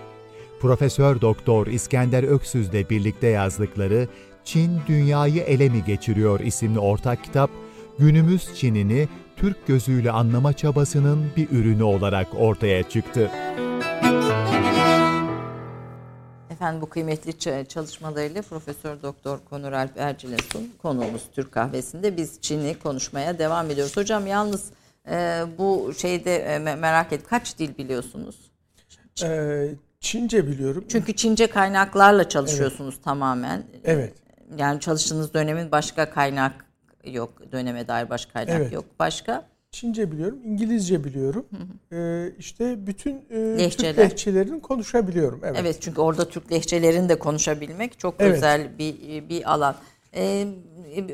[0.59, 4.07] Profesör Doktor İskender Öksüz'le birlikte yazdıkları
[4.43, 7.49] Çin Dünyayı Ele mi Geçiriyor isimli ortak kitap,
[7.99, 13.31] günümüz Çin'ini Türk gözüyle anlama çabasının bir ürünü olarak ortaya çıktı.
[16.63, 23.39] Efendim bu kıymetli çalışmalarıyla Profesör Doktor Konur Alp Ercilesun konuğumuz Türk Kahvesi'nde biz Çin'i konuşmaya
[23.39, 23.97] devam ediyoruz.
[23.97, 24.71] Hocam yalnız
[25.10, 28.52] e, bu şeyde e, merak et kaç dil biliyorsunuz?
[29.23, 30.86] Ee, Çince biliyorum.
[30.89, 33.04] Çünkü Çince kaynaklarla çalışıyorsunuz evet.
[33.04, 33.63] tamamen.
[33.84, 34.13] Evet.
[34.58, 36.65] Yani çalıştığınız dönemin başka kaynak
[37.04, 37.52] yok.
[37.52, 38.73] Döneme dair başka kaynak evet.
[38.73, 38.86] yok.
[38.99, 39.45] Başka?
[39.73, 41.45] Çince biliyorum, İngilizce biliyorum.
[41.49, 41.99] Hı hı.
[41.99, 43.95] Ee, işte bütün e, Lehçeler.
[43.95, 45.41] Türk lehçelerini konuşabiliyorum.
[45.43, 45.57] Evet.
[45.62, 48.38] evet çünkü orada Türk lehçelerini de konuşabilmek çok evet.
[48.38, 48.95] özel bir
[49.29, 49.75] bir alan.
[50.15, 50.47] E,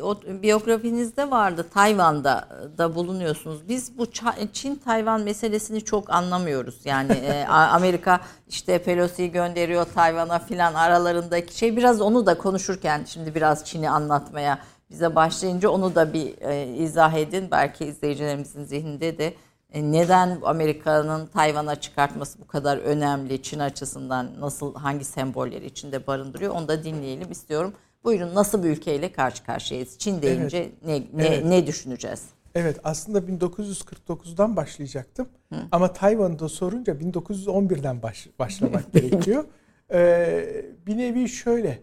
[0.04, 3.70] o, biyografinizde vardı Tayvan'da da bulunuyorsunuz.
[3.70, 4.06] Biz bu
[4.54, 6.80] Çin Tayvan meselesini çok anlamıyoruz.
[6.86, 8.20] Yani e, Amerika
[8.50, 14.60] işte Pelosi'yi gönderiyor Tayvan'a filan aralarındaki şey biraz onu da konuşurken şimdi biraz Çin'i anlatmaya
[14.92, 17.48] bize başlayınca onu da bir e, izah edin.
[17.52, 19.34] Belki izleyicilerimizin zihninde de
[19.74, 26.56] e, neden Amerika'nın Tayvan'a çıkartması bu kadar önemli Çin açısından nasıl hangi sembolleri içinde barındırıyor
[26.56, 27.74] onu da dinleyelim istiyorum.
[28.04, 29.98] Buyurun nasıl bir ülkeyle karşı karşıyayız?
[29.98, 30.74] Çin deyince evet.
[30.86, 31.46] ne ne, evet.
[31.46, 32.26] ne düşüneceğiz?
[32.56, 35.30] Evet aslında 1949'dan başlayacaktım.
[35.54, 35.60] Hı.
[35.72, 39.46] Ama Tayvan'da sorunca 1911'den baş, başlamak gerekiyor.
[39.94, 41.80] Ee, bir nevi şöyle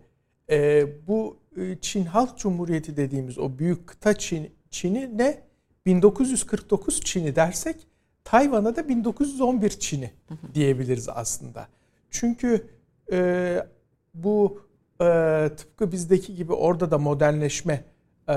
[0.50, 1.36] e, bu
[1.80, 5.42] Çin Halk Cumhuriyeti dediğimiz o büyük kıta Çin, Çin'i ne
[5.86, 7.76] 1949 Çin'i dersek
[8.24, 10.10] Tayvan'a da 1911 Çin'i
[10.54, 11.68] diyebiliriz aslında.
[12.10, 12.66] Çünkü
[13.12, 13.66] e,
[14.14, 14.62] bu
[15.00, 17.84] e, tıpkı bizdeki gibi orada da modernleşme
[18.28, 18.36] e,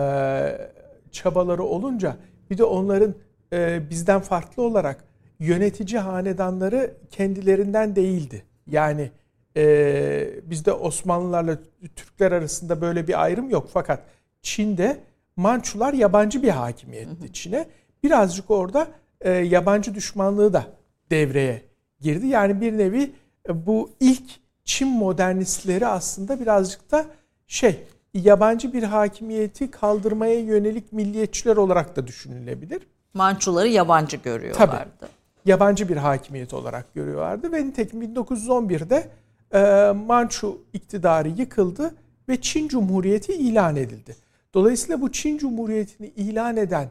[1.11, 2.17] çabaları olunca
[2.49, 3.15] bir de onların
[3.53, 5.03] e, bizden farklı olarak
[5.39, 8.43] yönetici hanedanları kendilerinden değildi.
[8.67, 9.11] Yani
[9.59, 11.57] e, bizde Osmanlılarla
[11.95, 14.03] Türkler arasında böyle bir ayrım yok fakat
[14.41, 14.97] Çin'de
[15.35, 17.67] Mançular yabancı bir hakimiyetti Çin'e.
[18.03, 18.87] Birazcık orada
[19.21, 20.63] e, yabancı düşmanlığı da
[21.11, 21.61] devreye
[22.01, 22.27] girdi.
[22.27, 23.11] Yani bir nevi
[23.49, 24.23] e, bu ilk
[24.63, 27.05] Çin modernistleri aslında birazcık da
[27.47, 32.81] şey yabancı bir hakimiyeti kaldırmaya yönelik milliyetçiler olarak da düşünülebilir.
[33.13, 34.71] Mançuları yabancı görüyorlardı.
[34.99, 35.11] Tabii,
[35.45, 39.09] yabancı bir hakimiyet olarak görüyorlardı ve nitekim 1911'de
[39.53, 41.95] e, Mançu iktidarı yıkıldı
[42.29, 44.15] ve Çin Cumhuriyeti ilan edildi.
[44.53, 46.89] Dolayısıyla bu Çin Cumhuriyeti'ni ilan eden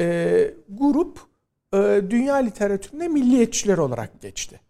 [0.00, 1.20] e, grup
[1.74, 4.60] e, dünya literatüründe milliyetçiler olarak geçti.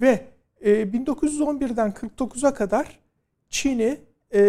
[0.00, 0.26] Ve
[0.60, 2.98] e, 1911'den 49'a kadar
[3.50, 3.98] Çin'i
[4.34, 4.40] e,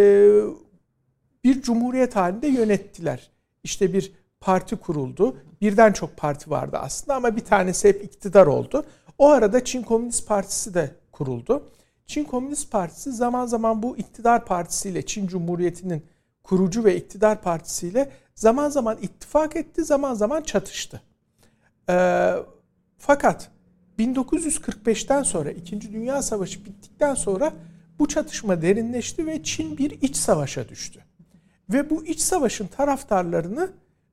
[1.44, 3.30] bir cumhuriyet halinde yönettiler.
[3.64, 5.38] İşte bir parti kuruldu.
[5.62, 8.86] Birden çok parti vardı aslında ama bir tanesi hep iktidar oldu.
[9.18, 11.64] O arada Çin Komünist Partisi de kuruldu.
[12.10, 16.06] Çin Komünist Partisi zaman zaman bu iktidar partisiyle Çin Cumhuriyeti'nin
[16.44, 21.02] kurucu ve iktidar partisiyle zaman zaman ittifak etti, zaman zaman çatıştı.
[21.90, 22.34] Ee,
[22.98, 23.52] fakat
[24.00, 27.54] 1945'ten sonra, İkinci Dünya Savaşı bittikten sonra
[28.00, 31.00] bu çatışma derinleşti ve Çin bir iç savaşa düştü.
[31.70, 33.70] Ve bu iç savaşın taraftarlarını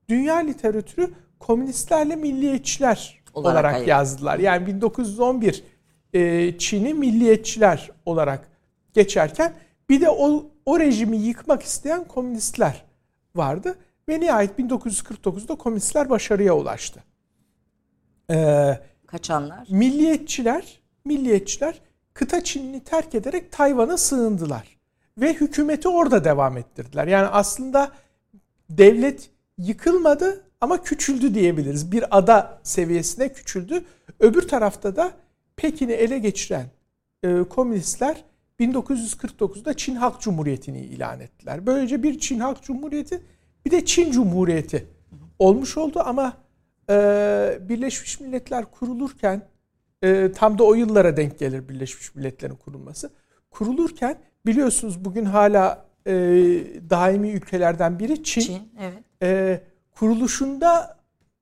[0.09, 4.39] dünya literatürü komünistlerle milliyetçiler olarak, olarak yazdılar.
[4.39, 5.76] Yani 1911
[6.17, 8.49] e, Çin'i milliyetçiler olarak
[8.95, 9.53] geçerken
[9.89, 12.85] bir de o, o rejimi yıkmak isteyen komünistler
[13.37, 13.79] vardı.
[14.09, 17.05] Ve nihayet 1949'da komünistler başarıya ulaştı.
[18.31, 19.67] Ee, Kaçanlar?
[19.71, 21.81] Milliyetçiler, milliyetçiler
[22.15, 24.77] kıta Çin'i terk ederek Tayvan'a sığındılar.
[25.19, 27.07] Ve hükümeti orada devam ettirdiler.
[27.07, 27.93] Yani aslında
[28.71, 31.93] devlet yıkılmadı ama küçüldü diyebiliriz.
[31.93, 33.85] Bir ada seviyesine küçüldü.
[34.21, 35.13] Öbür tarafta da
[35.57, 36.67] Pekin'i ele geçiren
[37.23, 38.25] e, komünistler
[38.61, 41.67] 1949'da Çin Halk Cumhuriyeti'ni ilan ettiler.
[41.67, 43.23] Böylece bir Çin Halk Cumhuriyeti
[43.67, 44.87] bir de Çin Cumhuriyeti
[45.39, 46.37] olmuş oldu ama
[46.91, 46.95] e,
[47.61, 49.43] Birleşmiş Milletler kurulurken
[50.03, 53.11] e, tam da o yıllara denk gelir Birleşmiş Milletler'in kurulması.
[53.51, 56.13] Kurulurken biliyorsunuz bugün hala e,
[56.91, 58.41] daimi ülkelerden biri Çin.
[58.41, 59.03] Çin evet.
[59.23, 60.97] E, kuruluşunda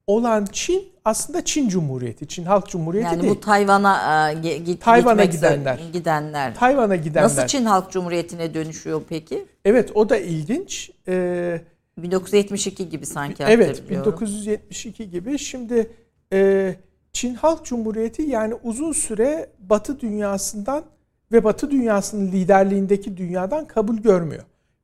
[0.07, 3.29] olan Çin aslında Çin Cumhuriyeti, Çin Halk Cumhuriyeti yani değil.
[3.29, 5.81] Yani bu Tayvan'a e, git, Tayvan'a gidenler.
[5.93, 6.55] gidenler.
[6.55, 7.25] Tayvan'a gidenler.
[7.25, 9.47] Nasıl Çin Halk Cumhuriyeti'ne dönüşüyor peki?
[9.65, 10.91] Evet o da ilginç.
[11.09, 11.61] Ee,
[11.99, 15.39] 1972 gibi sanki Evet 1972 gibi.
[15.39, 15.91] Şimdi
[16.33, 16.75] e,
[17.13, 20.85] Çin Halk Cumhuriyeti yani uzun süre Batı dünyasından
[21.33, 24.43] ve Batı dünyasının liderliğindeki dünyadan kabul görmüyor.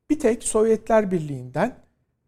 [0.09, 1.75] Bir tek Sovyetler Birliği'nden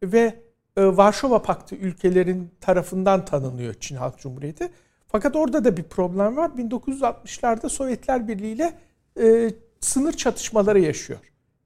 [0.04, 0.43] ve
[0.78, 4.72] Varşova Paktı ülkelerin tarafından tanınıyor Çin Halk Cumhuriyeti.
[5.08, 6.50] Fakat orada da bir problem var.
[6.50, 8.74] 1960'larda Sovyetler Birliği ile
[9.22, 11.20] e, sınır çatışmaları yaşıyor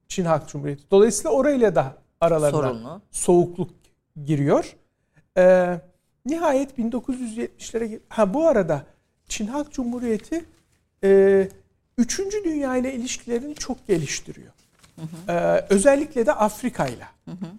[0.07, 0.83] Çin Halk Cumhuriyeti.
[0.91, 3.01] Dolayısıyla orayla da aralarına Sorunlu.
[3.11, 3.69] soğukluk
[4.25, 4.75] giriyor.
[5.37, 5.75] E,
[6.25, 8.83] nihayet 1970'lere ha bu arada
[9.27, 10.45] Çin Halk Cumhuriyeti
[11.03, 11.49] e,
[11.97, 14.51] Üçüncü Dünya ile ilişkilerini çok geliştiriyor.
[14.95, 17.07] Hı Ee, özellikle de Afrika ile.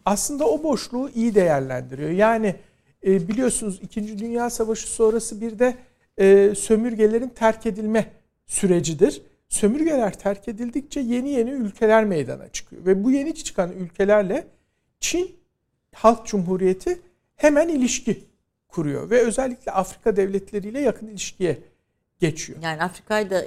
[0.05, 2.11] Aslında o boşluğu iyi değerlendiriyor.
[2.11, 2.57] Yani
[3.07, 5.75] e, biliyorsunuz İkinci Dünya Savaşı sonrası bir de
[6.19, 8.13] e, sömürgelerin terk edilme
[8.47, 9.23] sürecidir.
[9.49, 12.87] Sömürgeler terk edildikçe yeni yeni ülkeler meydana çıkıyor.
[12.87, 14.47] Ve bu yeni çıkan ülkelerle
[15.01, 15.37] Çin
[15.95, 17.01] Halk Cumhuriyeti
[17.37, 18.25] hemen ilişki
[18.69, 19.11] kuruyor.
[19.11, 21.59] Ve özellikle Afrika devletleriyle yakın ilişkiye
[22.21, 22.59] geçiyor.
[22.63, 23.45] Yani Afrika'da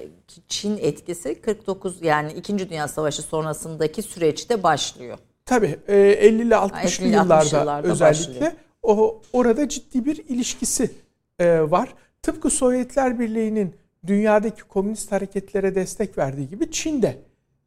[0.48, 2.70] Çin etkisi 49 yani 2.
[2.70, 5.18] Dünya Savaşı sonrasındaki süreçte başlıyor.
[5.46, 8.52] Tabii e, 50'li 60'lı yıllarda, yıllarda özellikle başlıyor.
[8.84, 10.92] o orada ciddi bir ilişkisi
[11.40, 11.94] e, var.
[12.22, 13.76] Tıpkı Sovyetler Birliği'nin
[14.08, 17.18] dünyadaki komünist hareketlere destek verdiği gibi Çin'de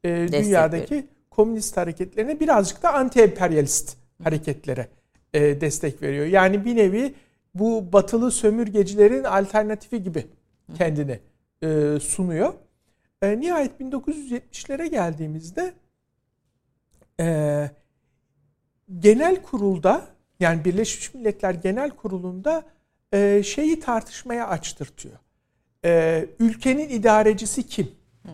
[0.05, 1.09] e, dünyadaki veriyor.
[1.31, 4.89] komünist hareketlerine birazcık da anti-emperyalist hareketlere
[5.35, 6.27] destek veriyor.
[6.27, 7.15] Yani bir nevi
[7.55, 10.27] bu batılı sömürgecilerin alternatifi gibi
[10.79, 11.21] kendini
[12.01, 12.55] sunuyor.
[13.23, 15.73] Nihayet 1970'lere geldiğimizde
[17.21, 17.71] e,
[18.99, 20.07] genel kurulda
[20.41, 22.65] yani Birleşmiş Milletler Genel Kurulu'nda
[23.13, 25.19] e, şeyi tartışmaya açtırtıyor.
[25.85, 27.91] E, ülkenin idarecisi kim?
[28.23, 28.33] Hmm.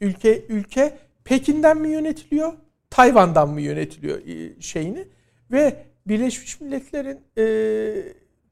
[0.00, 2.52] Ülke ülke Pekin'den mi yönetiliyor,
[2.90, 5.08] Tayvan'dan mı yönetiliyor e, şeyini
[5.50, 7.44] ve Birleşmiş Milletler'in e,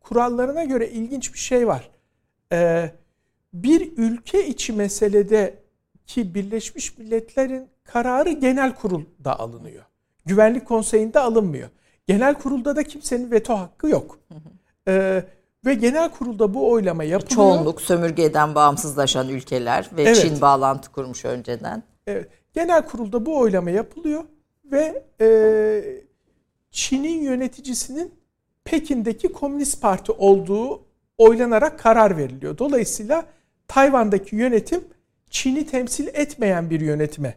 [0.00, 1.90] kurallarına göre ilginç bir şey var.
[2.52, 2.90] E,
[3.52, 5.54] bir ülke içi meselede
[6.06, 9.84] ki Birleşmiş Milletler'in kararı genel kurulda alınıyor.
[10.26, 11.68] Güvenlik konseyinde alınmıyor.
[12.06, 14.18] Genel kurulda da kimsenin veto hakkı yok.
[14.88, 15.24] Ee,
[15.64, 17.36] ve genel kurulda bu oylama yapılıyor.
[17.36, 20.16] Çoğunluk sömürgeden bağımsızlaşan ülkeler ve evet.
[20.16, 21.82] Çin bağlantı kurmuş önceden.
[22.06, 22.28] Evet.
[22.54, 24.24] Genel kurulda bu oylama yapılıyor
[24.64, 25.28] ve e,
[26.70, 28.14] Çin'in yöneticisinin
[28.64, 30.82] Pekin'deki Komünist Parti olduğu
[31.18, 32.58] oylanarak karar veriliyor.
[32.58, 33.26] Dolayısıyla
[33.68, 34.84] Tayvan'daki yönetim
[35.30, 37.34] Çin'i temsil etmeyen bir yönetime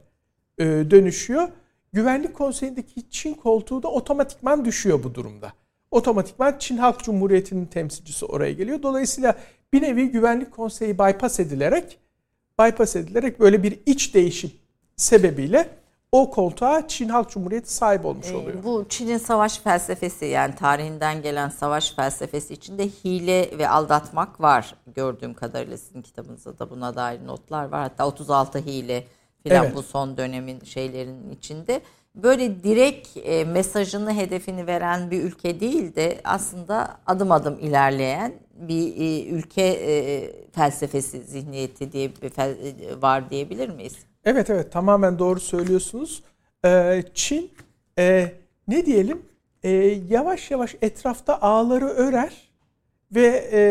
[0.61, 1.47] e, dönüşüyor.
[1.93, 5.53] Güvenlik Konseyi'ndeki Çin koltuğu da otomatikman düşüyor bu durumda.
[5.91, 8.83] Otomatikman Çin Halk Cumhuriyeti'nin temsilcisi oraya geliyor.
[8.83, 9.35] Dolayısıyla
[9.73, 11.99] bir nevi Güvenlik Konseyi bypass edilerek
[12.59, 14.51] bypass edilerek böyle bir iç değişim
[14.95, 15.69] sebebiyle
[16.11, 18.63] o koltuğa Çin Halk Cumhuriyeti sahip olmuş ee, oluyor.
[18.63, 24.75] Bu Çin'in savaş felsefesi yani tarihinden gelen savaş felsefesi içinde hile ve aldatmak var.
[24.95, 27.81] Gördüğüm kadarıyla sizin kitabınızda da buna dair notlar var.
[27.81, 29.07] Hatta 36 hile
[29.43, 29.75] filan evet.
[29.75, 31.81] bu son dönemin şeylerin içinde.
[32.15, 38.95] Böyle direkt e, mesajını, hedefini veren bir ülke değil de aslında adım adım ilerleyen bir
[38.97, 43.95] e, ülke e, felsefesi, zihniyeti diye fel, e, var diyebilir miyiz?
[44.25, 46.23] Evet evet tamamen doğru söylüyorsunuz.
[46.65, 47.51] Ee, Çin
[47.99, 48.31] e,
[48.67, 49.21] ne diyelim
[49.63, 49.69] e,
[50.09, 52.49] yavaş yavaş etrafta ağları örer
[53.11, 53.61] ve e,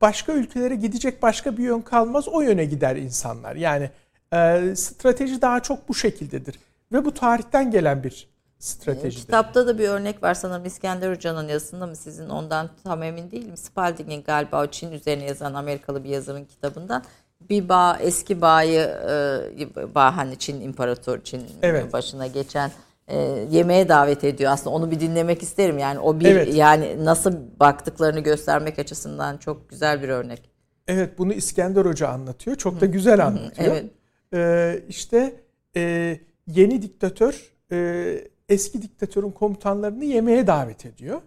[0.00, 3.56] başka ülkelere gidecek başka bir yön kalmaz o yöne gider insanlar.
[3.56, 3.90] Yani
[4.32, 6.58] e, strateji daha çok bu şekildedir
[6.92, 9.20] ve bu tarihten gelen bir stratejidir.
[9.20, 13.56] Kitapta da bir örnek var sanırım İskender Hoca'nın yazısında mı sizin ondan tam emin değilim.
[13.56, 17.02] Spalding'in galiba o Çin üzerine yazan Amerikalı bir yazarın kitabından
[17.50, 21.92] bir bağ eski bağı e, bağ hani Çin İmparator Çin evet.
[21.92, 22.70] başına geçen
[23.08, 23.18] e,
[23.50, 24.52] yemeğe davet ediyor.
[24.52, 25.78] Aslında onu bir dinlemek isterim.
[25.78, 26.54] Yani o bir evet.
[26.54, 30.50] yani nasıl baktıklarını göstermek açısından çok güzel bir örnek.
[30.88, 32.56] Evet bunu İskender Hoca anlatıyor.
[32.56, 33.72] Çok da güzel anlatıyor.
[33.72, 33.90] evet.
[34.34, 35.34] Ee, işte
[35.76, 41.20] e, yeni diktatör e, eski diktatörün komutanlarını yemeğe davet ediyor.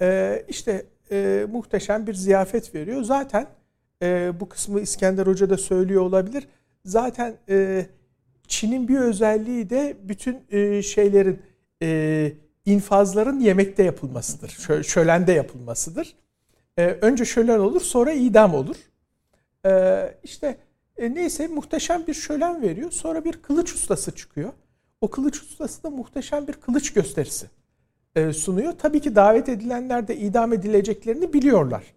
[0.00, 3.02] Ee, işte e, muhteşem bir ziyafet veriyor.
[3.02, 3.46] Zaten
[4.02, 6.48] e, bu kısmı İskender Hoca da söylüyor olabilir.
[6.84, 7.34] Zaten
[8.48, 10.38] Çin'in bir özelliği de bütün
[10.80, 11.42] şeylerin
[12.64, 14.48] infazların yemekte yapılmasıdır.
[14.48, 16.16] Şö şölende yapılmasıdır.
[16.76, 18.76] Önce şölen olur sonra idam olur.
[19.66, 20.56] E, işte
[20.98, 22.90] e, neyse muhteşem bir şölen veriyor.
[22.90, 24.52] Sonra bir kılıç ustası çıkıyor.
[25.00, 27.46] O kılıç ustası da muhteşem bir kılıç gösterisi
[28.16, 28.72] e, sunuyor.
[28.72, 31.94] Tabii ki davet edilenler de idam edileceklerini biliyorlar.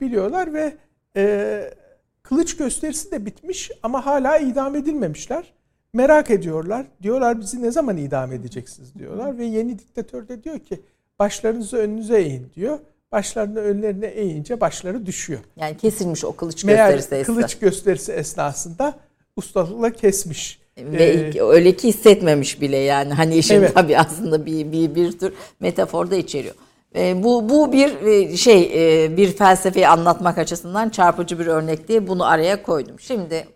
[0.00, 0.76] Biliyorlar ve
[1.16, 1.74] e,
[2.22, 5.52] kılıç gösterisi de bitmiş ama hala idam edilmemişler.
[5.92, 6.86] Merak ediyorlar.
[7.02, 9.38] Diyorlar bizi ne zaman idam edeceksiniz diyorlar.
[9.38, 10.80] Ve yeni diktatör de diyor ki
[11.18, 12.78] başlarınızı önünüze eğin diyor.
[13.12, 15.40] Başlarını önlerine eğince başları düşüyor.
[15.56, 17.40] Yani kesilmiş o kılıç Meğer gösterisi esnasında.
[17.40, 18.94] kılıç gösterisi esnasında
[19.36, 20.60] ustalıkla kesmiş.
[20.78, 23.14] Ve ee, öyle ki hissetmemiş bile yani.
[23.14, 23.74] Hani işin evet.
[23.74, 26.54] tabii aslında bir, bir, bir tür metaforda içeriyor.
[26.96, 28.70] E, bu bu bir e, şey
[29.04, 33.00] e, bir felsefeyi anlatmak açısından çarpıcı bir örnek diye bunu araya koydum.
[33.00, 33.46] Şimdi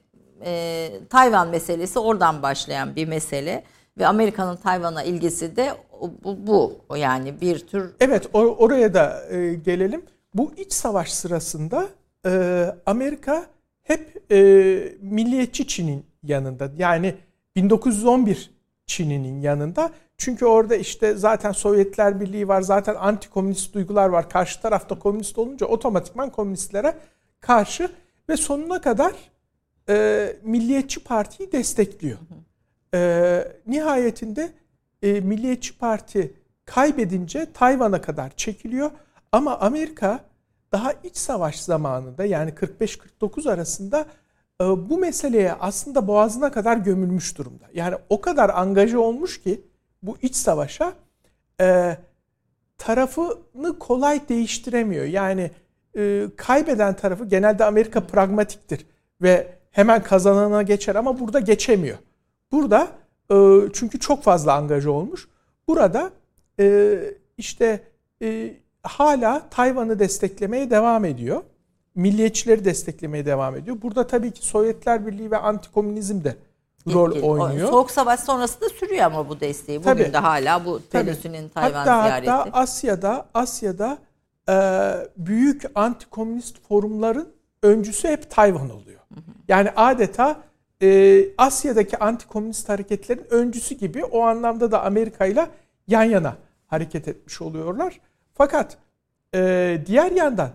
[0.44, 3.64] e, Tayvan meselesi oradan başlayan bir mesele
[3.98, 5.74] ve Amerika'nın Tayvan'a ilgisi de
[6.24, 7.94] bu, bu yani bir tür.
[8.00, 10.02] Evet or- oraya da e, gelelim.
[10.34, 11.88] Bu iç savaş sırasında
[12.26, 13.46] e, Amerika
[13.82, 14.36] hep e,
[15.00, 16.70] milliyetçi Çin'in yanında.
[16.76, 17.14] Yani
[17.56, 18.50] 1911
[18.86, 24.30] Çin'inin yanında çünkü orada işte zaten Sovyetler Birliği var, zaten anti komünist duygular var.
[24.30, 26.94] Karşı tarafta komünist olunca otomatikman komünistlere
[27.40, 27.88] karşı
[28.28, 29.12] ve sonuna kadar
[29.88, 32.18] e, Milliyetçi Parti'yi destekliyor.
[32.94, 34.52] E, nihayetinde
[35.04, 38.90] e, Milliyetçi Parti kaybedince Tayvan'a kadar çekiliyor.
[39.32, 40.20] Ama Amerika
[40.72, 44.06] daha iç savaş zamanında yani 45-49 arasında
[44.60, 47.64] e, bu meseleye aslında boğazına kadar gömülmüş durumda.
[47.74, 49.60] Yani o kadar angaja olmuş ki
[50.02, 50.92] bu iç savaşa
[51.60, 51.96] e,
[52.78, 55.04] tarafını kolay değiştiremiyor.
[55.04, 55.50] Yani
[55.96, 58.86] e, kaybeden tarafı genelde Amerika pragmatiktir
[59.22, 61.98] ve hemen kazanana geçer ama burada geçemiyor.
[62.52, 62.88] Burada
[63.32, 65.28] e, çünkü çok fazla angajı olmuş.
[65.68, 66.10] Burada
[66.60, 66.98] e,
[67.38, 67.82] işte
[68.22, 71.42] e, hala Tayvan'ı desteklemeye devam ediyor.
[71.94, 73.76] Milliyetçileri desteklemeye devam ediyor.
[73.82, 76.36] Burada tabii ki Sovyetler Birliği ve antikomünizm de
[76.92, 77.26] rol Etkili.
[77.26, 77.68] oynuyor.
[77.68, 79.78] Soğuk Savaş sonrası da sürüyor ama bu desteği.
[79.80, 80.12] Bugün Tabii.
[80.12, 82.30] de hala bu Pelosi'nin Tayvan hatta, ziyareti.
[82.30, 83.98] Hatta Asya'da Asya'da
[84.48, 84.54] e,
[85.16, 87.28] büyük antikomünist forumların
[87.62, 89.00] öncüsü hep Tayvan oluyor.
[89.48, 90.36] Yani adeta
[90.84, 95.46] e, Asya'daki antikomünist hareketlerin öncüsü gibi o anlamda da Amerika ile
[95.88, 98.00] yan yana hareket etmiş oluyorlar.
[98.34, 98.78] Fakat
[99.34, 100.50] e, diğer yandan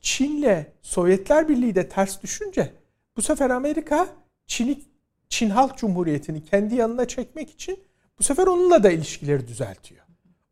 [0.00, 2.72] Çin'le Sovyetler Birliği de ters düşünce
[3.16, 4.08] bu sefer Amerika
[4.46, 4.80] Çin'i
[5.28, 7.80] Çin Halk Cumhuriyeti'ni kendi yanına çekmek için
[8.18, 10.00] bu sefer onunla da ilişkileri düzeltiyor.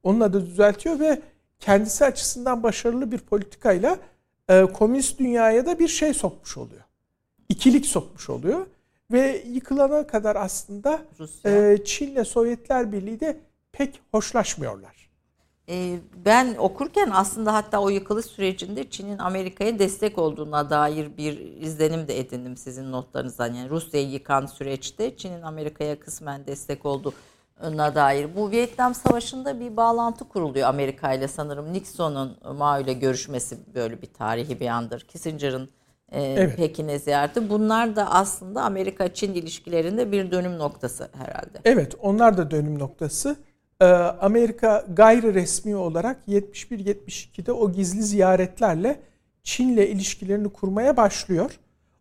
[0.02, 1.22] Onunla da düzeltiyor ve
[1.58, 3.98] kendisi açısından başarılı bir politikayla
[4.48, 6.82] e, komünist dünyaya da bir şey sokmuş oluyor.
[7.48, 8.66] İkilik sokmuş oluyor
[9.12, 11.72] ve yıkılana kadar aslında Rusya.
[11.72, 13.40] e, Çin'le Sovyetler Birliği de
[13.72, 15.08] pek hoşlaşmıyorlar.
[15.70, 22.08] Ee, ben okurken aslında hatta o yıkılış sürecinde Çin'in Amerika'ya destek olduğuna dair bir izlenim
[22.08, 23.54] de edindim sizin notlarınızdan.
[23.54, 28.36] Yani Rusya'yı yıkan süreçte Çin'in Amerika'ya kısmen destek olduğuna dair.
[28.36, 31.72] Bu Vietnam Savaşı'nda bir bağlantı kuruluyor Amerika ile sanırım.
[31.72, 35.00] Nixon'un Mao ile görüşmesi böyle bir tarihi bir andır.
[35.00, 35.70] Kissinger'ın
[36.12, 36.56] e, Evet.
[36.56, 37.50] Pekin'e ziyareti.
[37.50, 41.58] Bunlar da aslında Amerika-Çin ilişkilerinde bir dönüm noktası herhalde.
[41.64, 43.36] Evet onlar da dönüm noktası.
[43.80, 43.84] Ee,
[44.20, 49.00] Amerika gayri resmi olarak 71-72'de o gizli ziyaretlerle
[49.42, 51.58] Çin'le ilişkilerini kurmaya başlıyor.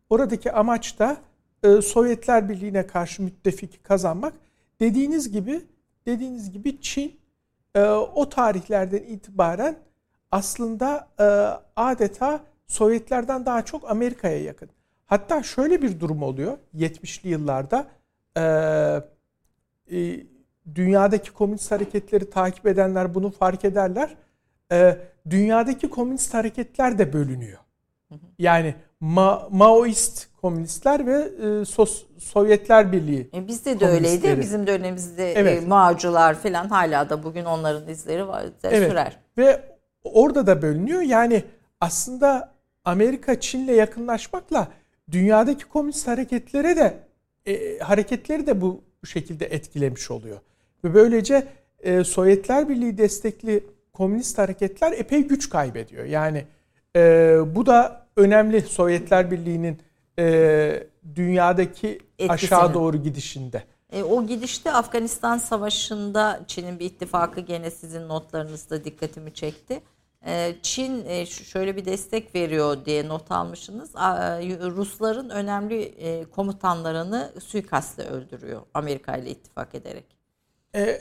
[0.09, 1.17] Oradaki amaç da
[1.63, 4.33] e, Sovyetler Birliği'ne karşı müttefik kazanmak.
[4.79, 5.61] Dediğiniz gibi
[6.05, 7.19] dediğiniz gibi Çin
[7.75, 9.75] e, o tarihlerden itibaren
[10.31, 11.23] aslında e,
[11.75, 14.69] adeta Sovyetlerden daha çok Amerika'ya yakın.
[15.05, 17.87] Hatta şöyle bir durum oluyor 70'li yıllarda.
[18.37, 18.41] E,
[19.91, 20.19] e,
[20.75, 24.15] dünyadaki komünist hareketleri takip edenler bunu fark ederler.
[24.71, 24.97] E,
[25.29, 27.57] dünyadaki komünist hareketler de bölünüyor.
[28.39, 33.29] Yani Ma- Maoist komünistler ve e, Sos- Sovyetler Birliği.
[33.33, 34.39] E, bizde de öyleydi.
[34.39, 35.63] Bizim dönemimizde Evet.
[35.63, 38.45] e, Mağcular falan hala da bugün onların izleri var.
[38.63, 38.89] Evet.
[38.91, 39.17] Sürer.
[39.37, 39.61] Ve
[40.03, 41.01] orada da bölünüyor.
[41.01, 41.43] Yani
[41.81, 42.56] aslında
[42.87, 44.67] Amerika Çin'le yakınlaşmakla
[45.11, 46.97] dünyadaki komünist hareketlere de
[47.45, 50.39] e, hareketleri de bu şekilde etkilemiş oluyor.
[50.83, 51.47] Ve böylece
[51.79, 56.05] e, Sovyetler Birliği destekli komünist hareketler epey güç kaybediyor.
[56.05, 56.45] Yani
[56.95, 59.77] e, bu da önemli Sovyetler Birliği'nin
[60.19, 62.31] e, dünyadaki Etkisini.
[62.31, 63.63] aşağı doğru gidişinde.
[63.91, 69.81] E, o gidişte Afganistan Savaşı'nda Çin'in bir ittifakı gene sizin notlarınızda dikkatimi çekti.
[70.27, 73.95] E, Çin e, şöyle bir destek veriyor diye not almışsınız.
[73.95, 73.99] E,
[74.69, 80.17] Rusların önemli e, komutanlarını suikastle öldürüyor Amerika ile ittifak ederek.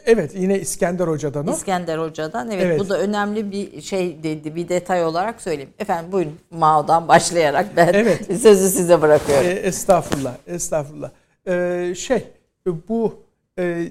[0.06, 1.50] Evet yine İskender Hoca'dan o.
[1.50, 2.80] İskender Hoca'dan evet, Evet.
[2.80, 5.72] bu da önemli bir şey dedi bir detay olarak söyleyeyim.
[5.78, 8.26] Efendim buyurun Mao'dan başlayarak ben Evet.
[8.40, 9.46] sözü size bırakıyorum.
[9.46, 11.10] Estağfurullah, estağfurullah.
[11.48, 12.24] E, şey,
[12.88, 13.22] bu
[13.58, 13.88] e,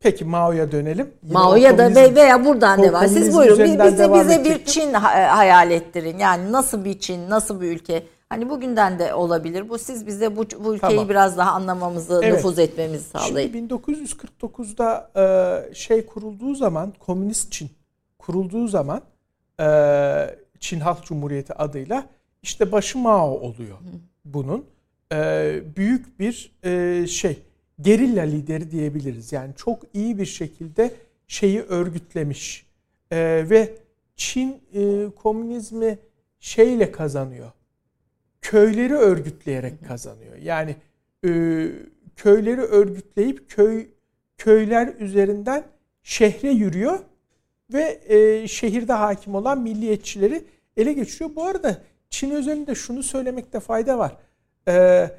[0.00, 1.10] peki Mao'ya dönelim.
[1.22, 3.08] Yine Mao'ya da ve- veya buradan devam.
[3.08, 3.58] Siz buyurun.
[3.58, 4.64] Bize, bize bir edecektim.
[4.66, 6.18] Çin ha- hayal ettirin.
[6.18, 8.02] Yani nasıl bir Çin, nasıl bir ülke?
[8.28, 9.68] Hani bugünden de olabilir.
[9.68, 11.08] Bu siz bize bu, bu ülkeyi Tamam.
[11.08, 12.34] biraz daha anlamamızı, Evet.
[12.34, 13.52] nüfuz etmemizi sağlayın.
[13.52, 17.70] Şimdi 1949'da e, şey kurulduğu zaman, Komünist Çin
[18.18, 19.00] kurulduğu zaman
[19.60, 19.66] e,
[20.60, 22.04] Çin Halk Cumhuriyeti adıyla
[22.42, 23.76] işte başı Mao oluyor
[24.24, 24.64] bunun.
[25.12, 25.16] E,
[25.76, 27.42] büyük bir e, şey,
[27.80, 29.32] gerilla lideri diyebiliriz.
[29.32, 30.90] Yani çok iyi bir şekilde
[31.26, 32.66] şeyi örgütlemiş.
[33.10, 33.16] E,
[33.50, 33.74] ve
[34.16, 35.98] Çin e, komünizmi
[36.40, 37.52] şeyle kazanıyor.
[38.40, 40.36] Köyleri örgütleyerek kazanıyor.
[40.36, 40.76] Yani
[41.24, 41.30] e,
[42.16, 43.86] köyleri örgütleyip köy
[44.38, 45.64] köyler üzerinden
[46.02, 46.98] şehre yürüyor
[47.72, 50.44] ve e, şehirde hakim olan milliyetçileri
[50.76, 51.30] ele geçiriyor.
[51.36, 54.16] Bu arada Çin özelinde şunu söylemekte fayda var.
[54.68, 55.10] E,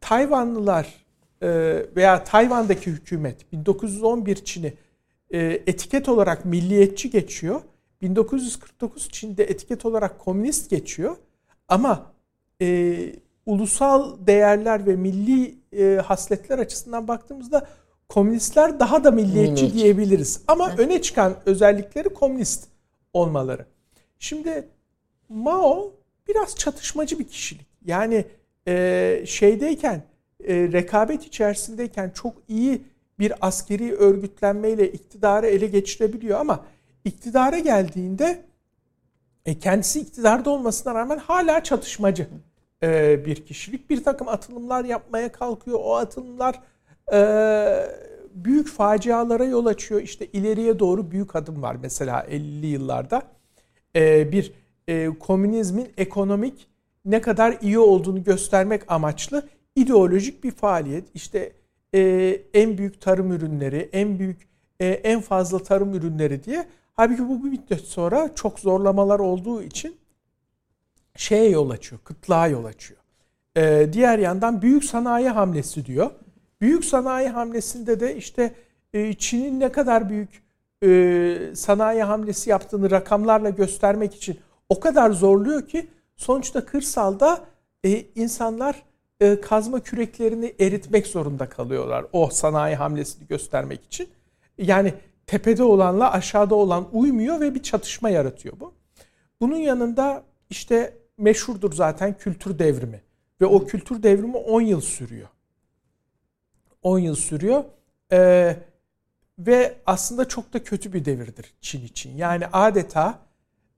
[0.00, 1.05] Tayvanlılar
[1.96, 4.74] veya Tayvan'daki hükümet 1911 Çin'i
[5.30, 7.60] e, etiket olarak milliyetçi geçiyor.
[8.02, 11.16] 1949 Çin'de etiket olarak komünist geçiyor.
[11.68, 12.12] Ama
[12.62, 12.96] e,
[13.46, 17.68] ulusal değerler ve milli e, hasletler açısından baktığımızda
[18.08, 19.74] komünistler daha da milliyetçi, Milliyetçi.
[19.74, 20.40] diyebiliriz.
[20.48, 22.68] Ama öne çıkan özellikleri komünist
[23.12, 23.66] olmaları.
[24.18, 24.68] Şimdi
[25.28, 25.92] Mao
[26.28, 27.66] biraz çatışmacı bir kişilik.
[27.84, 28.24] Yani
[28.68, 30.02] e, şeydeyken
[30.44, 32.82] e, rekabet içerisindeyken çok iyi
[33.18, 36.64] bir askeri örgütlenmeyle iktidarı ele geçirebiliyor ama
[37.04, 38.44] iktidara geldiğinde
[39.46, 42.28] e, kendisi iktidarda olmasına rağmen hala çatışmacı
[42.82, 43.90] e, bir kişilik.
[43.90, 45.78] Bir takım atılımlar yapmaya kalkıyor.
[45.82, 46.60] O atılımlar
[47.12, 47.18] e,
[48.34, 50.00] büyük facialara yol açıyor.
[50.00, 53.22] İşte ileriye doğru büyük adım var mesela 50'li yıllarda.
[53.96, 54.52] E, bir
[54.88, 56.68] e, komünizmin ekonomik
[57.04, 61.04] ne kadar iyi olduğunu göstermek amaçlı ideolojik bir faaliyet.
[61.14, 61.52] İşte
[61.94, 62.00] e,
[62.54, 64.48] en büyük tarım ürünleri, en büyük
[64.80, 66.66] e, en fazla tarım ürünleri diye.
[66.94, 69.96] Halbuki bu bir müddet sonra çok zorlamalar olduğu için
[71.16, 73.00] şeye yol açıyor, kıtlığa yol açıyor.
[73.56, 76.10] E, diğer yandan büyük sanayi hamlesi diyor.
[76.60, 78.54] Büyük sanayi hamlesinde de işte
[78.92, 80.42] e, Çin'in ne kadar büyük
[80.82, 87.44] e, sanayi hamlesi yaptığını rakamlarla göstermek için o kadar zorluyor ki sonuçta kırsalda
[87.84, 88.82] e, insanlar
[89.20, 94.08] e, kazma küreklerini eritmek zorunda kalıyorlar o sanayi hamlesini göstermek için.
[94.58, 94.94] Yani
[95.26, 98.74] tepede olanla aşağıda olan uymuyor ve bir çatışma yaratıyor bu.
[99.40, 103.02] Bunun yanında işte meşhurdur zaten kültür devrimi
[103.40, 105.28] ve o kültür devrimi 10 yıl sürüyor.
[106.82, 107.64] 10 yıl sürüyor.
[108.12, 108.56] Ee,
[109.38, 112.16] ve aslında çok da kötü bir devirdir Çin için.
[112.16, 113.18] Yani adeta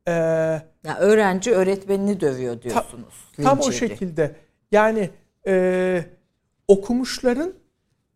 [0.08, 3.14] e, ya öğrenci öğretmenini dövüyor diyorsunuz.
[3.36, 4.36] Ta, tam o şekilde.
[4.72, 5.10] Yani
[5.48, 6.04] e,
[6.68, 7.52] okumuşların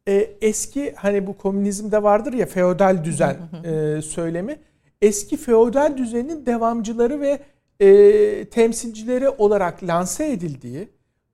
[0.09, 4.59] e, eski hani bu komünizmde vardır ya feodal düzen e, söylemi.
[5.03, 7.39] Eski feodal düzenin devamcıları ve
[7.81, 10.89] e, temsilcileri olarak lanse edildiği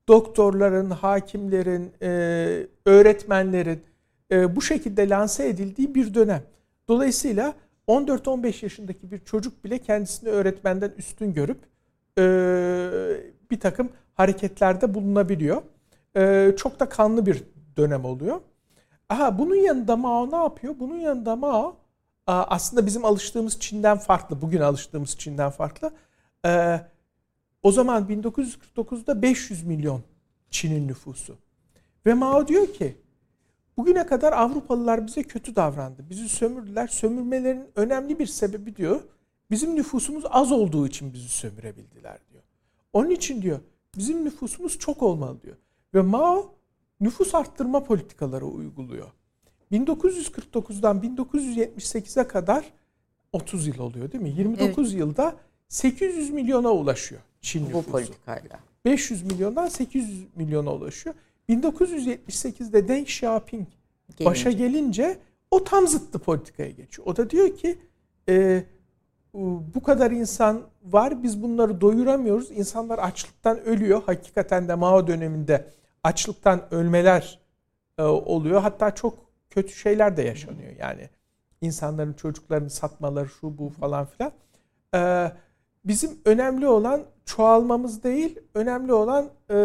[0.09, 2.09] doktorların, hakimlerin, e,
[2.87, 3.83] öğretmenlerin
[4.33, 6.43] e, bu şekilde lanse edildiği bir dönem.
[6.89, 7.55] Dolayısıyla
[7.89, 11.59] 14-15 yaşındaki bir çocuk bile kendisini öğretmenden üstün görüp
[12.19, 12.23] e,
[13.51, 15.63] bir takım hareketlerde bulunabiliyor.
[16.17, 17.45] E, çok da kanlı bir
[17.77, 18.41] dönem oluyor.
[19.09, 20.75] Aha bunun yanında Mao ne yapıyor?
[20.79, 21.77] Bunun yanında Mao
[22.27, 25.93] aslında bizim alıştığımız Çin'den farklı, bugün alıştığımız Çin'den farklı.
[26.47, 26.81] E,
[27.63, 30.03] o zaman 1949'da 500 milyon
[30.51, 31.37] Çin'in nüfusu.
[32.07, 32.97] Ve Mao diyor ki
[33.77, 36.11] bugüne kadar Avrupalılar bize kötü davrandı.
[36.11, 36.87] Bizi sömürdüler.
[36.87, 39.01] Sömürmelerin önemli bir sebebi diyor
[39.51, 42.43] bizim nüfusumuz az olduğu için bizi sömürebildiler diyor.
[42.93, 43.61] Onun için diyor
[43.97, 45.57] bizim nüfusumuz çok olmalı diyor.
[45.95, 46.55] Ve Mao
[47.01, 49.09] nüfus arttırma politikaları uyguluyor.
[49.73, 52.65] 1949'dan 1978'e kadar
[53.33, 54.31] 30 yıl oluyor değil mi?
[54.31, 55.01] 29 evet.
[55.01, 55.37] yılda
[55.69, 57.87] 800 milyona ulaşıyor Çin nüfusu.
[57.87, 58.61] Bu politikayla.
[58.85, 61.15] 500 milyondan 800 milyona ulaşıyor.
[61.49, 63.69] 1978'de Deng Xiaoping
[64.09, 64.25] gelince.
[64.25, 65.19] başa gelince
[65.51, 67.07] o tam zıttı politikaya geçiyor.
[67.07, 67.79] O da diyor ki
[68.29, 68.65] e,
[69.35, 72.51] bu kadar insan var biz bunları doyuramıyoruz.
[72.51, 74.03] İnsanlar açlıktan ölüyor.
[74.07, 75.67] Hakikaten de Mao döneminde
[76.05, 77.39] açlıktan ölmeler
[77.99, 78.61] e, oluyor.
[78.61, 79.15] Hatta çok
[79.51, 80.73] kötü şeyler de yaşanıyor.
[80.79, 81.09] Yani
[81.61, 84.33] insanların çocuklarını satmaları şu bu falan filan.
[84.95, 85.33] E,
[85.85, 89.57] bizim önemli olan çoğalmamız değil, önemli olan e,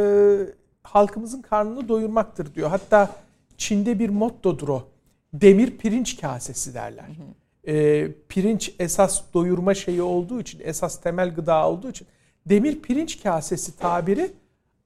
[0.83, 2.69] halkımızın karnını doyurmaktır diyor.
[2.69, 3.09] Hatta
[3.57, 4.87] Çin'de bir mottodur o.
[5.33, 7.03] Demir pirinç kasesi derler.
[7.03, 7.42] Hı hı.
[7.67, 12.07] E, pirinç esas doyurma şeyi olduğu için, esas temel gıda olduğu için
[12.45, 14.31] demir pirinç kasesi tabiri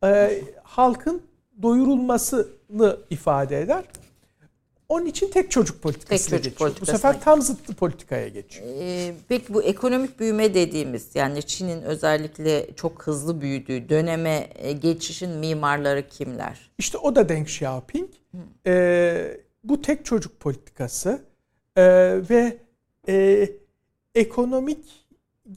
[0.04, 1.22] e, halkın
[1.62, 3.84] doyurulmasını ifade eder.
[4.90, 6.76] Onun için tek çocuk politikası tek çocuk geçiyor.
[6.82, 8.68] Bu sefer tam zıttı politikaya geçiyor.
[8.80, 15.30] Ee, peki bu ekonomik büyüme dediğimiz yani Çin'in özellikle çok hızlı büyüdüğü döneme e, geçişin
[15.30, 16.72] mimarları kimler?
[16.78, 18.10] İşte o da Deng Xiaoping.
[18.68, 21.22] Ee, bu tek çocuk politikası
[21.78, 21.84] ee,
[22.30, 22.58] ve
[23.08, 23.50] e,
[24.16, 25.06] ekonomik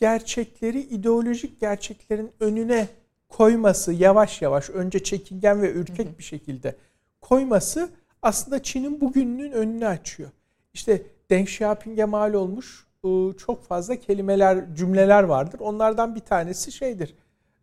[0.00, 2.88] gerçekleri ideolojik gerçeklerin önüne
[3.28, 6.76] koyması yavaş yavaş önce çekingen ve ürkek bir şekilde
[7.20, 7.88] koyması
[8.22, 10.30] aslında Çin'in bugününün önünü açıyor.
[10.74, 15.60] İşte Deng Xiaoping'e mal olmuş ıı, çok fazla kelimeler, cümleler vardır.
[15.60, 17.14] Onlardan bir tanesi şeydir.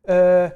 [0.10, 0.52] E,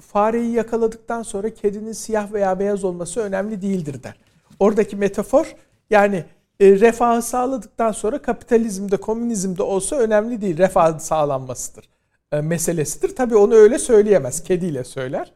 [0.00, 4.16] fareyi yakaladıktan sonra kedinin siyah veya beyaz olması önemli değildir der.
[4.58, 5.54] Oradaki metafor
[5.90, 6.24] yani
[6.60, 10.58] e, refahı sağladıktan sonra kapitalizmde, komünizmde olsa önemli değil.
[10.58, 11.88] Refah sağlanmasıdır
[12.32, 13.16] e, meselesidir.
[13.16, 14.42] Tabii onu öyle söyleyemez.
[14.42, 15.32] Kediyle söyler.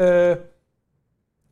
[0.00, 0.04] E,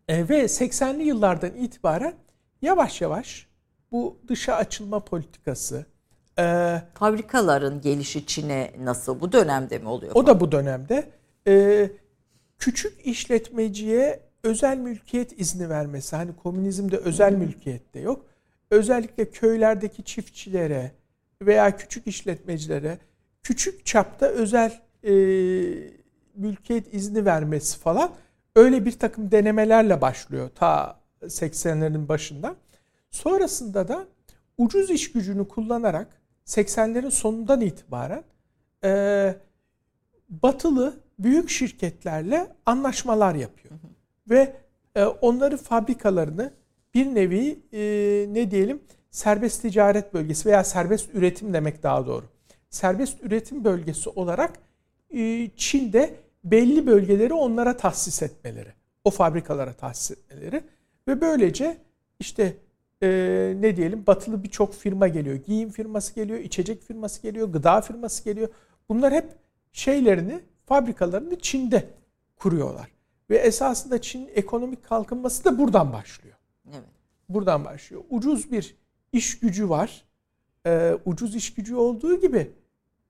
[0.09, 2.14] e, ve 80'li yıllardan itibaren
[2.62, 3.47] yavaş yavaş
[3.93, 5.87] bu dışa açılma politikası,
[6.39, 10.12] e, fabrikaların gelişi Çin'e nasıl bu dönemde mi oluyor?
[10.14, 11.11] O da bu dönemde.
[11.49, 11.91] E,
[12.59, 16.17] küçük işletmeciye özel mülkiyet izni vermesi.
[16.17, 18.27] Hani komünizmde özel mülkiyette yok.
[18.71, 20.93] Özellikle köylerdeki çiftçilere
[21.43, 22.99] veya küçük işletmecilere
[23.43, 25.12] küçük çapta özel e,
[26.35, 28.11] mülkiyet izni vermesi falan
[28.57, 32.57] öyle bir takım denemelerle başlıyor ta 80'lerin başında.
[33.11, 34.07] Sonrasında da
[34.59, 38.25] ucuz iş gücünü kullanarak 80'lerin sonundan itibaren
[38.85, 39.35] e,
[40.29, 43.75] batılı büyük şirketlerle anlaşmalar yapıyor.
[43.75, 43.91] Hı hı.
[44.31, 44.57] Ve
[44.95, 46.53] e, onları fabrikalarını
[46.97, 47.80] bir nevi e,
[48.28, 48.80] ne diyelim
[49.11, 52.24] serbest ticaret bölgesi veya serbest üretim demek daha doğru.
[52.70, 54.53] Serbest üretim bölgesi olarak
[55.11, 58.72] e, Çin'de belli bölgeleri onlara tahsis etmeleri.
[59.05, 60.62] O fabrikalara tahsis etmeleri.
[61.09, 61.76] Ve böylece
[62.20, 62.57] işte
[63.03, 63.09] e,
[63.61, 65.36] ne diyelim batılı birçok firma geliyor.
[65.36, 68.49] Giyim firması geliyor, içecek firması geliyor, gıda firması geliyor.
[68.88, 69.26] Bunlar hep
[69.72, 71.84] şeylerini, fabrikalarını Çin'de
[72.36, 72.88] kuruyorlar.
[73.30, 76.36] Ve esasında Çin ekonomik kalkınması da buradan başlıyor.
[76.71, 76.89] Evet.
[77.29, 78.03] Buradan başlıyor.
[78.11, 78.77] Ucuz bir
[79.12, 80.05] iş gücü var.
[80.67, 82.51] Ee, ucuz iş gücü olduğu gibi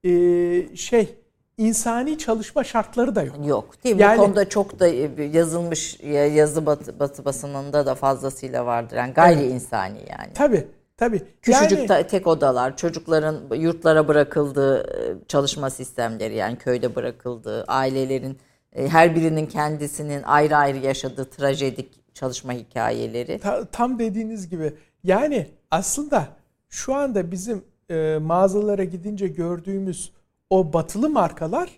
[0.05, 1.15] e, şey
[1.59, 3.37] insani çalışma şartları da yok.
[3.47, 4.03] Yok değil mi?
[4.03, 4.87] Yani, Bu konuda çok da
[5.23, 6.01] yazılmış
[6.35, 8.97] yazı batı, batı basınında da fazlasıyla vardır.
[8.97, 9.53] Yani gayri evet.
[9.53, 10.33] insani yani.
[10.35, 10.67] Tabii.
[10.97, 11.23] Tabii.
[11.43, 18.39] Küçücük yani, tek odalar, çocukların yurtlara bırakıldığı e, çalışma sistemleri yani köyde bırakıldığı, ailelerin
[18.73, 23.39] e, her birinin kendisinin ayrı ayrı yaşadığı trajedik çalışma hikayeleri.
[23.39, 24.75] Ta, tam dediğiniz gibi.
[25.05, 26.29] Yani aslında
[26.69, 30.13] şu anda bizim e, mağazalara gidince gördüğümüz
[30.51, 31.71] o batılı markalar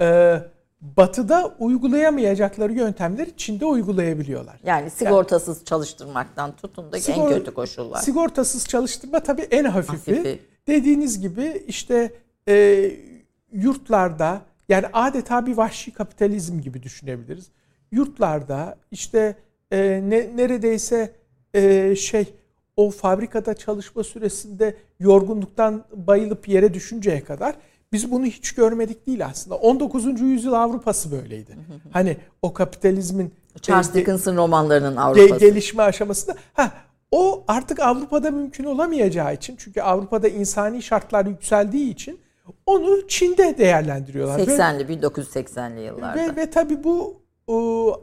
[0.00, 0.38] e,
[0.80, 4.60] batıda uygulayamayacakları yöntemleri Çin'de uygulayabiliyorlar.
[4.64, 8.00] Yani sigortasız yani, çalıştırmaktan tutun da sigor, en kötü koşullar.
[8.00, 10.16] Sigortasız çalıştırma tabii en hafifi.
[10.16, 10.40] hafifi.
[10.66, 12.12] Dediğiniz gibi işte
[12.48, 12.90] e,
[13.52, 17.50] yurtlarda yani adeta bir vahşi kapitalizm gibi düşünebiliriz.
[17.92, 19.36] Yurtlarda işte
[19.70, 21.12] e, ne, neredeyse
[21.54, 22.34] e, şey
[22.76, 27.54] o fabrikada çalışma süresinde yorgunluktan bayılıp yere düşünceye kadar
[27.92, 29.56] biz bunu hiç görmedik değil aslında.
[29.56, 30.20] 19.
[30.20, 31.56] yüzyıl Avrupa'sı böyleydi.
[31.92, 35.40] hani o kapitalizmin Charles Dickens'ın romanlarının Avrupa'sı.
[35.40, 36.72] gelişme aşamasında ha
[37.10, 42.20] o artık Avrupa'da mümkün olamayacağı için çünkü Avrupa'da insani şartlar yükseldiği için
[42.66, 44.38] onu Çin'de değerlendiriyorlar.
[44.38, 46.20] 80'li 1980'li yıllarda.
[46.20, 47.20] Ve, ve tabii bu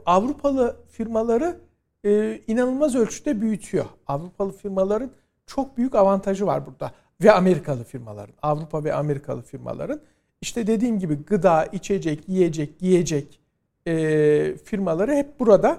[0.06, 1.60] Avrupalı firmaları
[2.04, 3.84] e, inanılmaz ölçüde büyütüyor.
[4.06, 5.10] Avrupalı firmaların
[5.46, 6.92] çok büyük avantajı var burada
[7.22, 10.00] ve Amerikalı firmaların, Avrupa ve Amerikalı firmaların
[10.40, 13.40] işte dediğim gibi gıda, içecek, yiyecek, giyecek
[13.86, 15.78] e, firmaları hep burada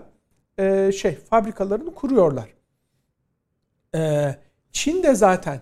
[0.60, 2.50] e, şey fabrikalarını kuruyorlar.
[3.96, 4.36] E,
[4.72, 5.62] Çin de zaten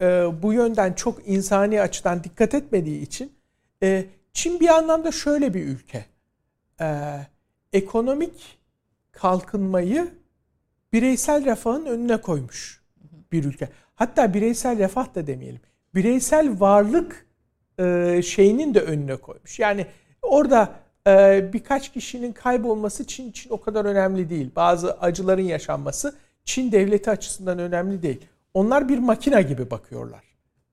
[0.00, 0.06] e,
[0.42, 3.32] bu yönden çok insani açıdan dikkat etmediği için
[3.82, 6.04] e, Çin bir anlamda şöyle bir ülke.
[6.80, 7.18] E,
[7.72, 8.58] ekonomik
[9.12, 10.08] kalkınmayı
[10.92, 12.82] bireysel refahın önüne koymuş
[13.32, 13.68] bir ülke.
[13.94, 15.60] Hatta bireysel refah da demeyelim.
[15.94, 17.26] Bireysel varlık
[17.78, 19.58] e, şeyinin de önüne koymuş.
[19.58, 19.86] Yani
[20.22, 20.72] orada
[21.06, 24.50] e, birkaç kişinin kaybolması Çin için o kadar önemli değil.
[24.56, 28.20] Bazı acıların yaşanması Çin devleti açısından önemli değil.
[28.54, 30.28] Onlar bir makina gibi bakıyorlar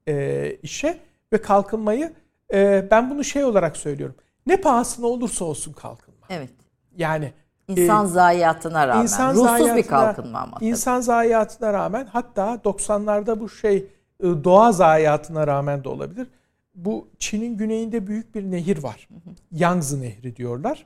[0.07, 0.97] e, işe
[1.33, 2.13] ve kalkınmayı.
[2.53, 4.15] E, ben bunu şey olarak söylüyorum.
[4.45, 6.27] Ne pahasına olursa olsun kalkınma.
[6.29, 6.49] Evet.
[6.97, 7.33] Yani
[7.67, 9.01] İnsan e, zayiatına rağmen.
[9.01, 10.55] İnsan Ruhsuz zayiatına, bir kalkınma ama.
[10.55, 10.65] Tabii.
[10.65, 13.77] İnsan zayiatına rağmen hatta 90'larda bu şey
[14.19, 16.27] e, doğa zayiatına rağmen de olabilir.
[16.75, 19.07] Bu Çin'in güneyinde büyük bir nehir var.
[19.51, 20.85] Yangtze Nehri diyorlar.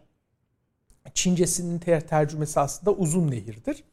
[1.13, 3.83] Çincesinin ter tercümesi aslında uzun nehirdir.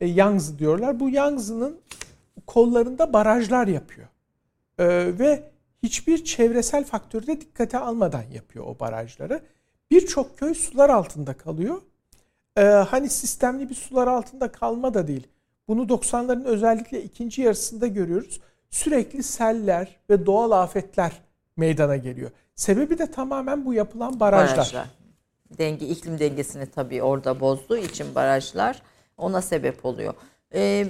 [0.00, 1.00] E, Yangtze diyorlar.
[1.00, 1.80] Bu Yangtze'nin
[2.46, 4.08] kollarında barajlar yapıyor.
[4.78, 4.86] E,
[5.18, 5.49] ve
[5.82, 9.42] hiçbir çevresel faktörü de dikkate almadan yapıyor o barajları.
[9.90, 11.82] Birçok köy sular altında kalıyor
[12.56, 15.26] e, hani sistemli bir sular altında kalma da değil.
[15.68, 18.40] Bunu 90'ların özellikle ikinci yarısında görüyoruz.
[18.70, 21.12] Sürekli seller ve doğal afetler
[21.56, 22.30] meydana geliyor.
[22.54, 24.56] Sebebi de tamamen bu yapılan barajlar.
[24.56, 24.86] barajlar.
[25.58, 28.82] Denge, iklim dengesini tabii orada bozduğu için barajlar
[29.16, 30.14] ona sebep oluyor.
[30.54, 30.86] Ee,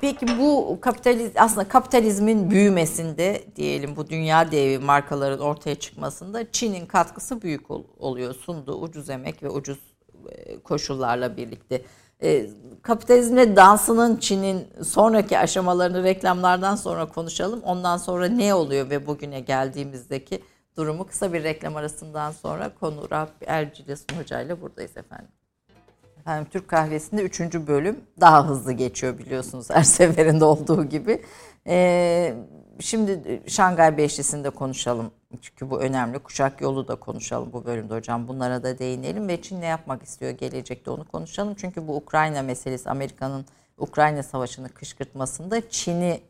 [0.00, 7.42] peki bu kapitaliz aslında kapitalizmin büyümesinde diyelim bu dünya devi markaların ortaya çıkmasında Çin'in katkısı
[7.42, 8.34] büyük oluyor.
[8.34, 9.78] Sunduğu ucuz emek ve ucuz
[10.64, 11.82] koşullarla birlikte.
[12.22, 12.46] E,
[12.82, 17.60] kapitalizmle dansının Çin'in sonraki aşamalarını reklamlardan sonra konuşalım.
[17.62, 20.42] Ondan sonra ne oluyor ve bugüne geldiğimizdeki
[20.76, 25.28] durumu kısa bir reklam arasından sonra konu Rabbi Ercilesun Hoca ile buradayız efendim.
[26.24, 27.40] Efendim Türk kahvesinde 3.
[27.40, 31.22] bölüm daha hızlı geçiyor biliyorsunuz her seferinde olduğu gibi.
[31.66, 32.34] Ee,
[32.80, 35.10] şimdi Şangay Beşlisi'nde konuşalım.
[35.40, 36.18] Çünkü bu önemli.
[36.18, 38.28] Kuşak yolu da konuşalım bu bölümde hocam.
[38.28, 41.54] Bunlara da değinelim ve Çin ne yapmak istiyor gelecekte onu konuşalım.
[41.54, 43.46] Çünkü bu Ukrayna meselesi Amerika'nın
[43.78, 46.20] Ukrayna savaşını kışkırtmasında Çin'i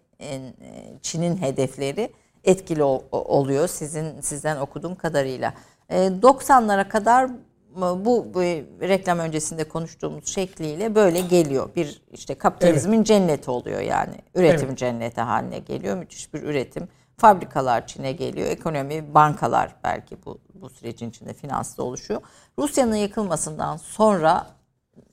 [1.03, 2.13] Çin'in hedefleri
[2.45, 2.83] etkili
[3.13, 3.69] oluyor.
[3.69, 5.55] Sizin sizden okuduğum kadarıyla.
[5.91, 7.31] 90'lara kadar
[7.77, 8.41] bu, bu
[8.89, 11.69] reklam öncesinde konuştuğumuz şekliyle böyle geliyor.
[11.77, 13.07] Bir işte kapitalizmin evet.
[13.07, 14.15] cenneti oluyor yani.
[14.35, 14.79] Üretim evet.
[14.79, 15.97] cenneti haline geliyor.
[15.97, 16.89] Müthiş bir üretim.
[17.17, 18.49] Fabrikalar Çin'e geliyor.
[18.49, 22.21] Ekonomi, bankalar belki bu, bu sürecin içinde finanslı oluşuyor.
[22.59, 24.47] Rusya'nın yıkılmasından sonra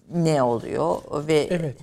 [0.10, 0.98] ne oluyor
[1.28, 1.78] ve evet.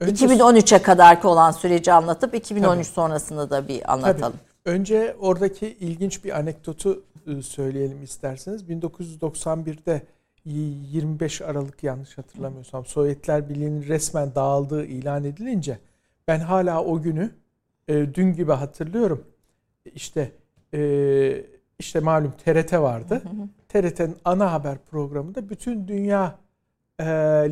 [0.00, 2.94] Önce, 2013'e kadarki olan süreci anlatıp 2013 tabii.
[2.94, 4.32] sonrasını da bir anlatalım.
[4.32, 4.47] Tabii.
[4.68, 8.62] Önce oradaki ilginç bir anekdotu e, söyleyelim isterseniz.
[8.62, 10.02] 1991'de
[10.44, 15.78] 25 Aralık yanlış hatırlamıyorsam Sovyetler Birliği'nin resmen dağıldığı ilan edilince
[16.28, 17.30] ben hala o günü
[17.88, 19.24] e, dün gibi hatırlıyorum.
[19.94, 20.32] İşte
[20.74, 21.44] e,
[21.78, 23.22] işte malum TRT vardı.
[23.68, 26.38] TRT'nin ana haber programında bütün dünya
[26.98, 27.04] e,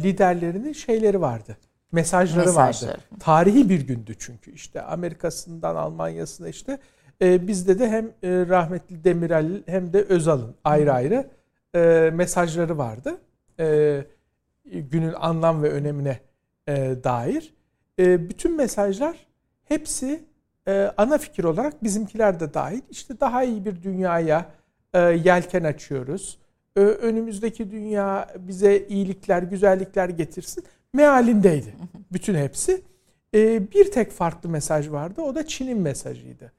[0.03, 1.57] liderlerinin şeyleri vardı.
[1.93, 3.03] Mesajları, mesajları vardı.
[3.21, 4.53] Tarihi bir gündü çünkü.
[4.53, 6.79] İşte Amerika'sından Almanya'sına işte
[7.23, 11.31] e, bizde de hem e, rahmetli Demirel hem de Özal'ın ayrı ayrı
[11.75, 13.19] e, mesajları vardı.
[13.61, 14.01] E,
[14.64, 16.19] günün anlam ve önemine
[16.69, 17.55] e, dair.
[17.99, 19.27] E, bütün mesajlar
[19.64, 20.25] hepsi
[20.69, 22.81] e, ana fikir olarak bizimkiler de dahil.
[22.91, 24.51] İşte daha iyi bir dünyaya
[24.95, 26.39] e, yelken açıyoruz.
[26.77, 30.64] E, önümüzdeki dünya bize iyilikler, güzellikler getirsin.
[30.93, 31.75] Mealindeydi
[32.12, 32.83] bütün hepsi.
[33.35, 35.23] E, bir tek farklı mesaj vardı.
[35.23, 36.53] O da Çin'in mesajıydı.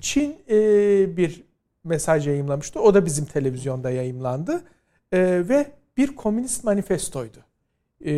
[0.00, 0.56] Çin e,
[1.16, 1.44] bir
[1.84, 2.80] mesaj yayınlamıştı.
[2.80, 4.62] O da bizim televizyonda yayınlandı.
[5.12, 5.66] E, ve
[5.96, 7.38] bir komünist manifestoydu.
[8.04, 8.12] E,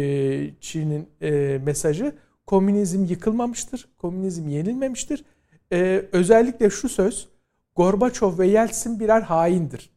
[0.60, 2.12] Çin'in e, mesajı
[2.46, 5.24] komünizm yıkılmamıştır, komünizm yenilmemiştir.
[5.72, 7.28] E, özellikle şu söz,
[7.76, 9.90] Gorbaçov ve Yeltsin birer haindir.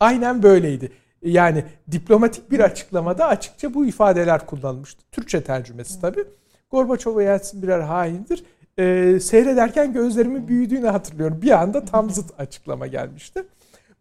[0.00, 0.92] Aynen böyleydi.
[1.22, 5.02] Yani diplomatik bir açıklamada açıkça bu ifadeler kullanılmıştı.
[5.12, 6.24] Türkçe tercümesi tabii.
[6.70, 8.44] Gorbaçov ve Yeltsin birer haindir
[8.78, 11.42] e, seyrederken gözlerimin büyüdüğünü hatırlıyorum.
[11.42, 13.42] Bir anda tam zıt açıklama gelmişti.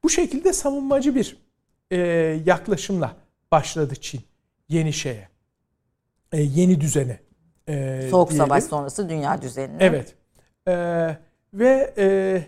[0.03, 1.38] Bu şekilde savunmacı bir
[1.91, 1.97] e,
[2.45, 3.15] yaklaşımla
[3.51, 4.21] başladı Çin
[4.69, 5.30] yeni şeye,
[6.32, 7.19] e, yeni düzene.
[7.67, 8.47] E, Soğuk diyelim.
[8.47, 9.78] Savaş sonrası dünya düzenine.
[9.80, 10.15] Evet.
[10.67, 10.73] E,
[11.53, 12.41] ve e,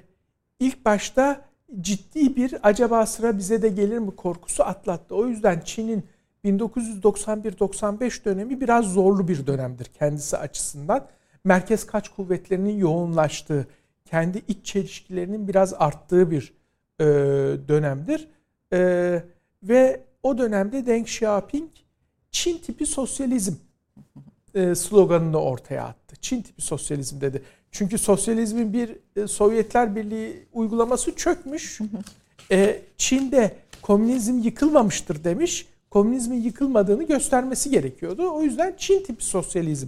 [0.60, 1.42] ilk başta
[1.82, 5.16] ciddi bir acaba sıra bize de gelir mi korkusu atlattı.
[5.16, 6.06] O yüzden Çin'in
[6.46, 11.08] 1991-95 dönemi biraz zorlu bir dönemdir kendisi açısından
[11.48, 13.68] merkez kaç kuvvetlerinin yoğunlaştığı,
[14.06, 16.54] kendi iç çelişkilerinin biraz arttığı bir
[17.00, 17.06] e,
[17.68, 18.28] dönemdir.
[18.74, 19.24] E,
[19.64, 21.70] ve o dönemde Deng Xiaoping
[22.32, 23.54] Çin tipi sosyalizm
[24.56, 26.16] e, sloganını ortaya attı.
[26.22, 27.42] Çin tipi sosyalizm dedi.
[27.72, 31.80] Çünkü sosyalizmin bir e, Sovyetler Birliği uygulaması çökmüş.
[32.52, 35.68] E, Çin'de komünizm yıkılmamıştır demiş.
[35.90, 38.32] Komünizmin yıkılmadığını göstermesi gerekiyordu.
[38.32, 39.88] O yüzden Çin tipi sosyalizm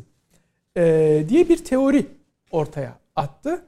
[0.80, 2.06] e, diye bir teori
[2.52, 3.62] ortaya attı.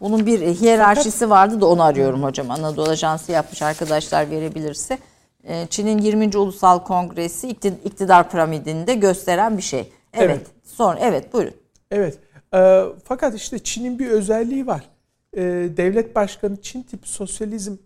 [0.00, 2.50] Bunun bir hiyerarşisi Fakat, vardı da onu arıyorum hocam.
[2.50, 4.98] Anadolu Ajansı yapmış arkadaşlar verebilirse.
[5.44, 6.36] E, Çin'in 20.
[6.36, 9.80] Ulusal Kongresi iktidar piramidinde gösteren bir şey.
[9.80, 10.30] Evet.
[10.30, 10.46] evet.
[10.64, 11.54] Sonra evet buyurun.
[11.90, 12.18] Evet.
[12.54, 14.88] E, fakat işte Çin'in bir özelliği var.
[15.36, 15.42] E,
[15.76, 17.76] devlet başkanı Çin tipi sosyalizm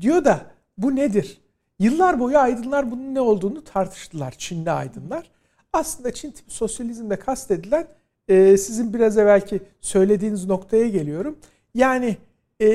[0.00, 0.40] diyor da
[0.78, 1.40] bu nedir?
[1.78, 5.30] Yıllar boyu aydınlar bunun ne olduğunu tartıştılar Çinli aydınlar.
[5.72, 7.86] Aslında Çin tipi sosyalizmde kastedilen
[8.28, 11.38] e, sizin biraz evvelki söylediğiniz noktaya geliyorum.
[11.74, 12.16] Yani
[12.60, 12.66] e,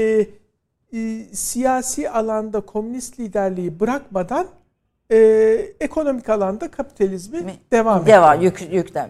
[0.93, 4.47] e, siyasi alanda komünist liderliği bırakmadan
[5.11, 5.17] e,
[5.79, 7.53] ekonomik alanda kapitalizmi Mi?
[7.71, 9.09] devam devam yük, yüklen,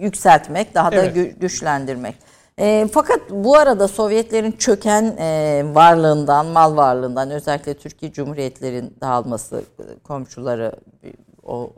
[0.00, 1.40] yükseltmek, daha da evet.
[1.40, 2.14] güçlendirmek.
[2.58, 9.62] E, fakat bu arada Sovyetlerin çöken e, varlığından, mal varlığından özellikle Türkiye Cumhuriyetlerin dağılması,
[10.04, 10.72] komşuları
[11.42, 11.70] o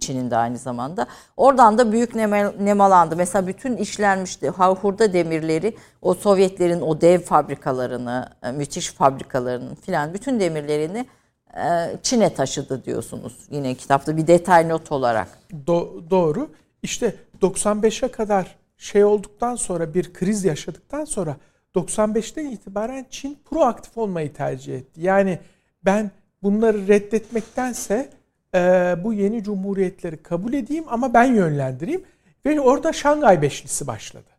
[0.00, 1.06] Çin'in de aynı zamanda.
[1.36, 2.14] Oradan da büyük
[2.60, 3.16] nemalandı.
[3.16, 10.40] Mesela bütün işlenmişti hurda demirleri o Sovyetlerin o dev fabrikalarını, e, müthiş fabrikalarının filan bütün
[10.40, 11.06] demirlerini
[11.56, 13.38] e, Çin'e taşıdı diyorsunuz.
[13.50, 15.28] Yine kitapta bir detay not olarak.
[15.66, 16.50] Do- doğru.
[16.82, 21.36] İşte 95'e kadar şey olduktan sonra bir kriz yaşadıktan sonra
[21.74, 25.00] 95'ten itibaren Çin proaktif olmayı tercih etti.
[25.00, 25.38] Yani
[25.84, 26.10] ben
[26.42, 28.10] bunları reddetmektense
[28.54, 32.04] e, bu yeni cumhuriyetleri kabul edeyim ama ben yönlendireyim.
[32.46, 34.30] Ve orada Şangay Beşlisi başladı.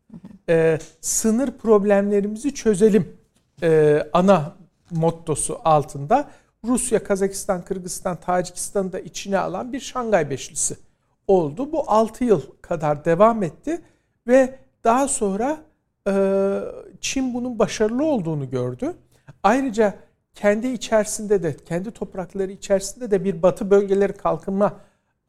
[0.50, 3.18] E, sınır problemlerimizi çözelim
[3.64, 4.56] e, ana
[4.92, 6.30] mottosu altında
[6.66, 10.78] Rusya, Kazakistan, Kırgızistan, Tacikistan'ı da içine alan bir Şangay Beşlisi
[11.28, 11.72] oldu.
[11.72, 13.82] Bu 6 yıl kadar devam etti
[14.28, 15.58] ve daha sonra
[16.08, 16.14] e,
[17.02, 18.94] Çin bunun başarılı olduğunu gördü.
[19.44, 19.94] Ayrıca
[20.40, 24.80] kendi içerisinde de, kendi toprakları içerisinde de bir batı bölgeleri kalkınma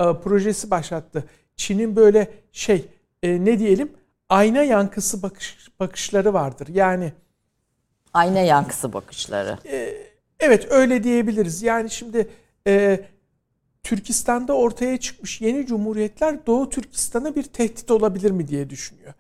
[0.01, 1.25] e, projesi başlattı.
[1.57, 2.89] Çin'in böyle şey
[3.23, 3.93] e, ne diyelim
[4.29, 6.69] ayna yankısı bakış bakışları vardır.
[6.69, 7.13] Yani
[8.13, 9.59] ayna yankısı bakışları.
[9.65, 9.95] E,
[10.41, 11.63] evet öyle diyebiliriz.
[11.63, 12.29] Yani şimdi
[12.67, 13.01] e,
[13.83, 19.15] Türkistan'da ortaya çıkmış yeni cumhuriyetler Doğu Türkistan'a bir tehdit olabilir mi diye düşünüyor.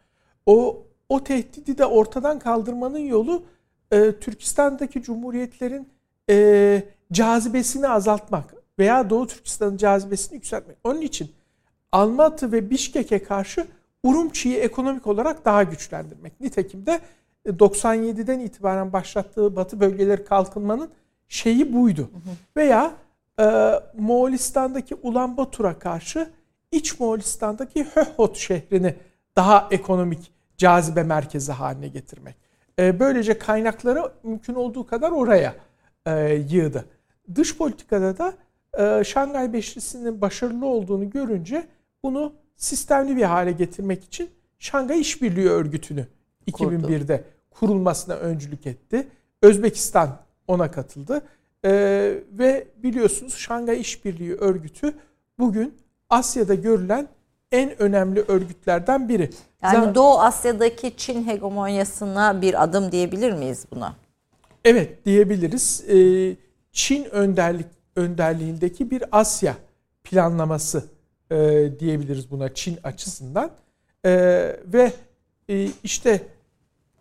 [0.47, 3.45] O o tehdidi de ortadan kaldırmanın yolu
[3.93, 5.89] e, Türkistan'daki cumhuriyetlerin
[6.31, 6.83] e,
[7.13, 10.77] cazibesini azaltmak veya Doğu Türkistan'ın cazibesini yükseltmek.
[10.85, 11.31] Onun için
[11.93, 13.67] Almatı ve Bişkek'e karşı
[14.03, 16.41] Urumçi'yi ekonomik olarak daha güçlendirmek.
[16.41, 17.01] Nitekim de
[17.47, 20.91] 97'den e, itibaren başlattığı Batı bölgeleri kalkınmanın
[21.29, 22.01] şeyi buydu.
[22.01, 22.35] Hı hı.
[22.57, 22.93] Veya
[23.41, 26.31] e, Moğolistan'daki Ulan Batur'a karşı
[26.73, 28.95] İç Moğolistan'daki Höhot şehrini
[29.37, 32.37] daha ekonomik cazibe merkezi haline getirmek.
[32.81, 35.55] E, böylece kaynakları mümkün olduğu kadar oraya
[36.07, 36.85] e, yığdı.
[37.35, 38.35] Dış politikada da
[38.79, 41.67] e, Şangay Beşlisi'nin başarılı olduğunu görünce
[42.03, 46.07] bunu sistemli bir hale getirmek için Şangay İşbirliği Örgütü'nü
[46.47, 49.09] 2001'de kurulmasına öncülük etti.
[49.43, 51.23] Özbekistan ona katıldı.
[52.33, 54.95] Ve biliyorsunuz Şangay İşbirliği Örgütü
[55.39, 55.75] bugün
[56.11, 57.09] Asya'da görülen
[57.53, 59.31] en önemli örgütlerden biri.
[59.63, 63.95] Yani Zaten, Doğu Asya'daki Çin hegemonyasına bir adım diyebilir miyiz buna?
[64.65, 65.85] Evet diyebiliriz.
[65.89, 66.37] Ee,
[66.73, 69.55] Çin önderlik önderliğindeki bir Asya
[70.05, 70.85] planlaması
[71.31, 71.37] e,
[71.81, 73.51] diyebiliriz buna Çin açısından.
[74.05, 74.11] E,
[74.67, 74.93] ve
[75.49, 76.23] e, işte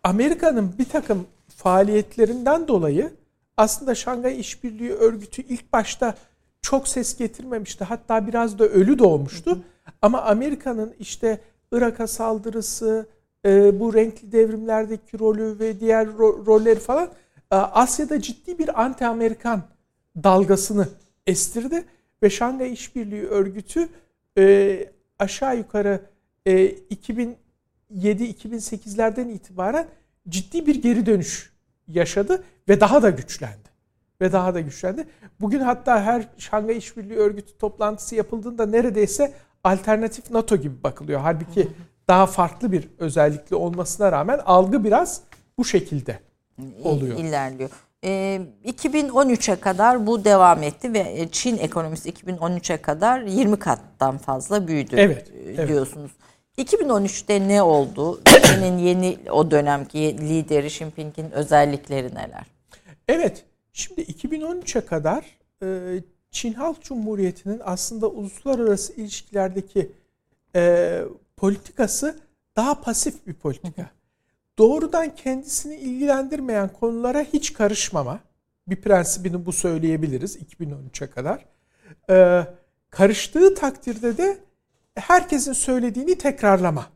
[0.04, 1.26] Amerika'nın bir takım
[1.56, 3.10] faaliyetlerinden dolayı
[3.56, 6.14] aslında Şangay İşbirliği Örgütü ilk başta
[6.62, 7.84] çok ses getirmemişti.
[7.84, 9.50] Hatta biraz da ölü doğmuştu.
[9.50, 9.60] Hı hı.
[10.02, 11.40] Ama Amerika'nın işte
[11.72, 13.06] Irak'a saldırısı,
[13.46, 17.10] e, bu renkli devrimlerdeki rolü ve diğer ro- rolleri falan
[17.50, 19.60] e, Asya'da ciddi bir anti-Amerikan
[20.16, 20.88] dalgasını
[21.26, 21.84] estirdi
[22.22, 23.88] ve Şangay İşbirliği Örgütü
[24.38, 24.86] e,
[25.18, 26.00] aşağı yukarı
[26.46, 26.66] e,
[27.92, 29.86] 2007-2008'lerden itibaren
[30.28, 31.52] ciddi bir geri dönüş
[31.88, 33.70] yaşadı ve daha da güçlendi.
[34.20, 35.08] Ve daha da güçlendi.
[35.40, 39.32] Bugün hatta her Şangay İşbirliği Örgütü toplantısı yapıldığında neredeyse
[39.64, 41.20] alternatif NATO gibi bakılıyor.
[41.20, 41.68] Halbuki
[42.08, 45.20] daha farklı bir özellikli olmasına rağmen algı biraz
[45.58, 46.18] bu şekilde
[46.84, 47.18] oluyor.
[47.18, 47.70] İlerliyor.
[48.02, 55.32] 2013'e kadar bu devam etti ve Çin ekonomisi 2013'e kadar 20 kattan fazla büyüdü evet,
[55.68, 56.10] diyorsunuz.
[56.58, 56.72] Evet.
[56.72, 58.20] 2013'te ne oldu?
[58.42, 62.46] Çin'in yeni o dönemki lideri Xi Jinping'in özellikleri neler?
[63.08, 63.44] Evet.
[63.72, 65.24] Şimdi 2013'e kadar
[66.30, 69.92] Çin Halk Cumhuriyeti'nin aslında uluslararası ilişkilerdeki
[71.36, 72.18] politikası
[72.56, 73.90] daha pasif bir politika
[74.58, 78.20] doğrudan kendisini ilgilendirmeyen konulara hiç karışmama
[78.66, 81.46] bir prensibini bu söyleyebiliriz 2013'e kadar.
[82.10, 82.46] Ee,
[82.90, 84.38] karıştığı takdirde de
[84.94, 86.86] herkesin söylediğini tekrarlama.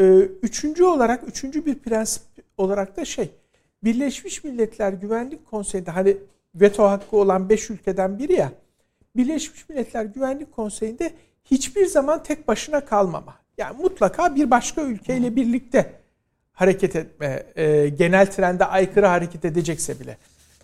[0.00, 0.04] Ee,
[0.42, 2.22] üçüncü olarak, üçüncü bir prensip
[2.56, 3.30] olarak da şey,
[3.84, 6.16] Birleşmiş Milletler Güvenlik Konseyi'nde hani
[6.60, 8.52] veto hakkı olan beş ülkeden biri ya,
[9.16, 11.12] Birleşmiş Milletler Güvenlik Konseyi'nde
[11.44, 13.34] hiçbir zaman tek başına kalmama.
[13.58, 15.92] Yani mutlaka bir başka ülkeyle birlikte
[16.52, 20.18] hareket etme, e, genel trende aykırı hareket edecekse bile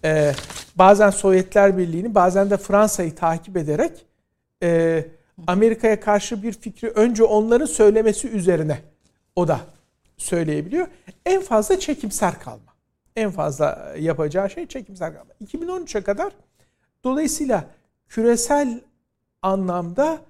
[0.05, 0.33] e,
[0.77, 4.07] bazen Sovyetler Birliği'ni bazen de Fransa'yı takip ederek
[4.63, 5.05] e,
[5.47, 8.79] Amerika'ya karşı bir fikri önce onların söylemesi üzerine
[9.37, 9.61] o da
[10.17, 10.87] söyleyebiliyor.
[11.27, 12.72] En fazla çekimser kalma.
[13.17, 15.33] En fazla yapacağı şey çekimser kalma.
[15.45, 16.33] 2013'e kadar
[17.05, 17.65] dolayısıyla
[18.09, 18.81] küresel
[19.43, 20.21] anlamda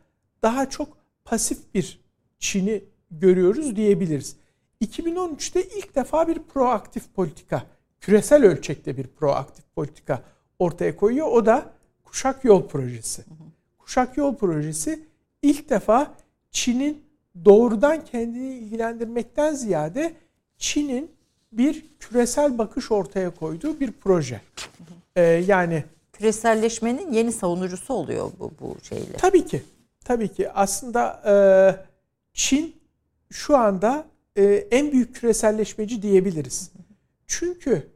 [0.43, 0.89] daha çok
[1.24, 2.01] pasif bir
[2.39, 4.37] Çin'i görüyoruz diyebiliriz.
[4.83, 7.62] 2013'te ilk defa bir proaktif politika,
[8.01, 10.22] küresel ölçekte bir proaktif politika
[10.59, 11.26] ortaya koyuyor.
[11.26, 11.70] O da
[12.05, 13.24] Kuşak Yol Projesi.
[13.78, 15.07] Kuşak Yol Projesi
[15.43, 16.14] ilk defa
[16.51, 17.05] Çin'in
[17.45, 20.14] doğrudan kendini ilgilendirmekten ziyade
[20.59, 21.11] Çin'in
[21.53, 24.40] bir küresel bakış ortaya koyduğu bir proje.
[25.16, 29.12] Ee, yani küreselleşmenin yeni savunucusu oluyor bu bu şeyle.
[29.18, 29.62] Tabii ki.
[30.05, 30.50] Tabii ki.
[30.50, 31.34] Aslında e,
[32.32, 32.76] Çin
[33.30, 34.05] şu anda
[34.36, 36.70] e, en büyük küreselleşmeci diyebiliriz.
[37.26, 37.86] Çünkü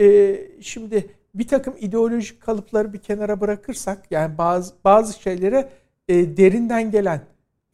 [0.00, 5.68] e, şimdi bir takım ideolojik kalıpları bir kenara bırakırsak yani bazı bazı şeylere
[6.08, 7.20] e, derinden gelen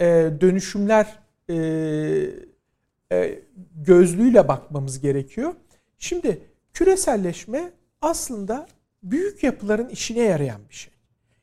[0.01, 1.19] e, dönüşümler
[1.51, 1.55] e,
[3.75, 5.55] gözlüğüyle bakmamız gerekiyor.
[5.99, 6.41] Şimdi
[6.73, 8.67] küreselleşme aslında
[9.03, 10.93] büyük yapıların işine yarayan bir şey.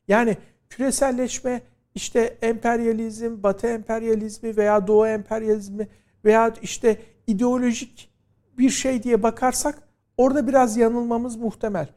[0.07, 0.38] Yani
[0.69, 1.61] küreselleşme
[1.95, 5.88] işte emperyalizm, batı emperyalizmi veya doğu emperyalizmi
[6.26, 6.97] veya işte
[7.28, 8.11] ideolojik
[8.57, 9.84] bir şey diye bakarsak
[10.17, 11.88] orada biraz yanılmamız muhtemel.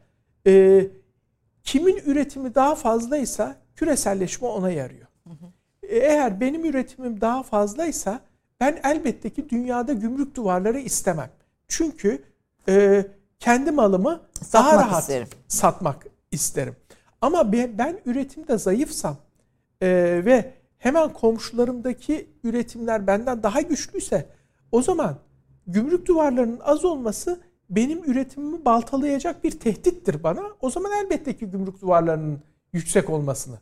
[0.47, 0.87] Ee,
[1.63, 5.07] kimin üretimi daha fazlaysa küreselleşme ona yarıyor.
[5.23, 5.45] Hı hı.
[5.83, 8.19] Eğer benim üretimim daha fazlaysa
[8.59, 11.29] ben elbette ki dünyada gümrük duvarları istemem.
[11.67, 12.23] Çünkü
[12.67, 13.05] e,
[13.39, 15.27] kendi malımı satmak daha rahat isterim.
[15.47, 16.75] satmak isterim.
[17.21, 19.17] Ama ben üretimde zayıfsam
[19.81, 19.87] e,
[20.25, 24.29] ve hemen komşularımdaki üretimler benden daha güçlüyse
[24.71, 25.15] o zaman
[25.67, 27.39] gümrük duvarlarının az olması
[27.69, 30.43] benim üretimimi baltalayacak bir tehdittir bana.
[30.61, 32.41] O zaman elbette ki gümrük duvarlarının
[32.73, 33.55] yüksek olmasını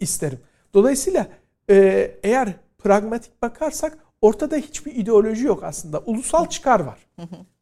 [0.00, 0.38] isterim.
[0.74, 1.26] Dolayısıyla
[1.70, 1.76] e,
[2.22, 5.98] eğer pragmatik bakarsak ortada hiçbir ideoloji yok aslında.
[5.98, 7.06] Ulusal çıkar var.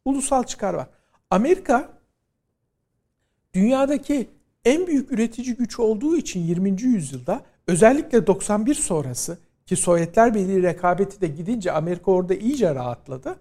[0.05, 0.87] Ulusal çıkar var.
[1.29, 1.89] Amerika
[3.53, 4.29] dünyadaki
[4.65, 6.81] en büyük üretici güç olduğu için 20.
[6.81, 13.35] yüzyılda özellikle 91 sonrası ki Sovyetler Birliği rekabeti de gidince Amerika orada iyice rahatladı.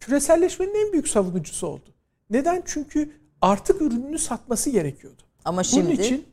[0.00, 1.94] Küreselleşmenin en büyük savunucusu oldu.
[2.30, 2.62] Neden?
[2.66, 3.10] Çünkü
[3.40, 5.22] artık ürününü satması gerekiyordu.
[5.44, 6.24] Ama şimdi bunun için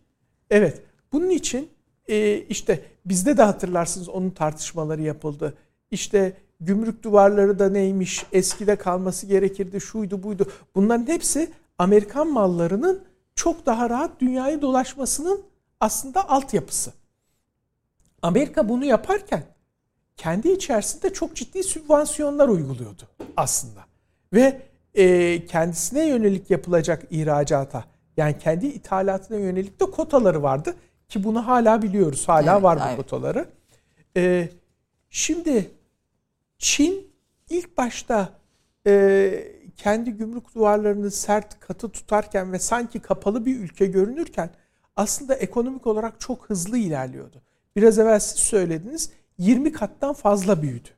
[0.49, 0.81] evet,
[1.11, 1.69] bunun için
[2.07, 5.53] e, işte bizde de hatırlarsınız onun tartışmaları yapıldı.
[5.93, 10.51] İşte gümrük duvarları da neymiş, eskide kalması gerekirdi, şuydu buydu.
[10.75, 13.03] Bunların hepsi Amerikan mallarının
[13.35, 15.43] çok daha rahat dünyayı dolaşmasının
[15.79, 16.93] aslında altyapısı.
[18.21, 19.43] Amerika bunu yaparken
[20.17, 23.85] kendi içerisinde çok ciddi sübvansiyonlar uyguluyordu aslında.
[24.33, 24.61] Ve
[24.93, 27.83] e, kendisine yönelik yapılacak ihracata
[28.17, 30.75] yani kendi ithalatına yönelik de kotaları vardı.
[31.09, 32.23] Ki bunu hala biliyoruz.
[32.27, 32.97] Hala evet, var bu evet.
[32.97, 33.45] kotaları.
[34.17, 34.49] E,
[35.09, 35.71] şimdi
[36.63, 37.07] Çin
[37.49, 38.39] ilk başta
[38.87, 44.49] e, kendi gümrük duvarlarını sert katı tutarken ve sanki kapalı bir ülke görünürken
[44.95, 47.41] aslında ekonomik olarak çok hızlı ilerliyordu.
[47.75, 50.89] Biraz evvel siz söylediniz 20 kattan fazla büyüdü.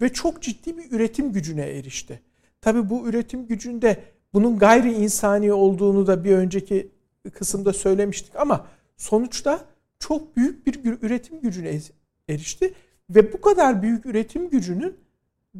[0.00, 2.22] Ve çok ciddi bir üretim gücüne erişti.
[2.60, 6.92] Tabi bu üretim gücünde bunun gayri insani olduğunu da bir önceki
[7.34, 9.64] kısımda söylemiştik ama sonuçta
[9.98, 11.80] çok büyük bir üretim gücüne
[12.28, 12.74] erişti
[13.10, 14.96] ve bu kadar büyük üretim gücünün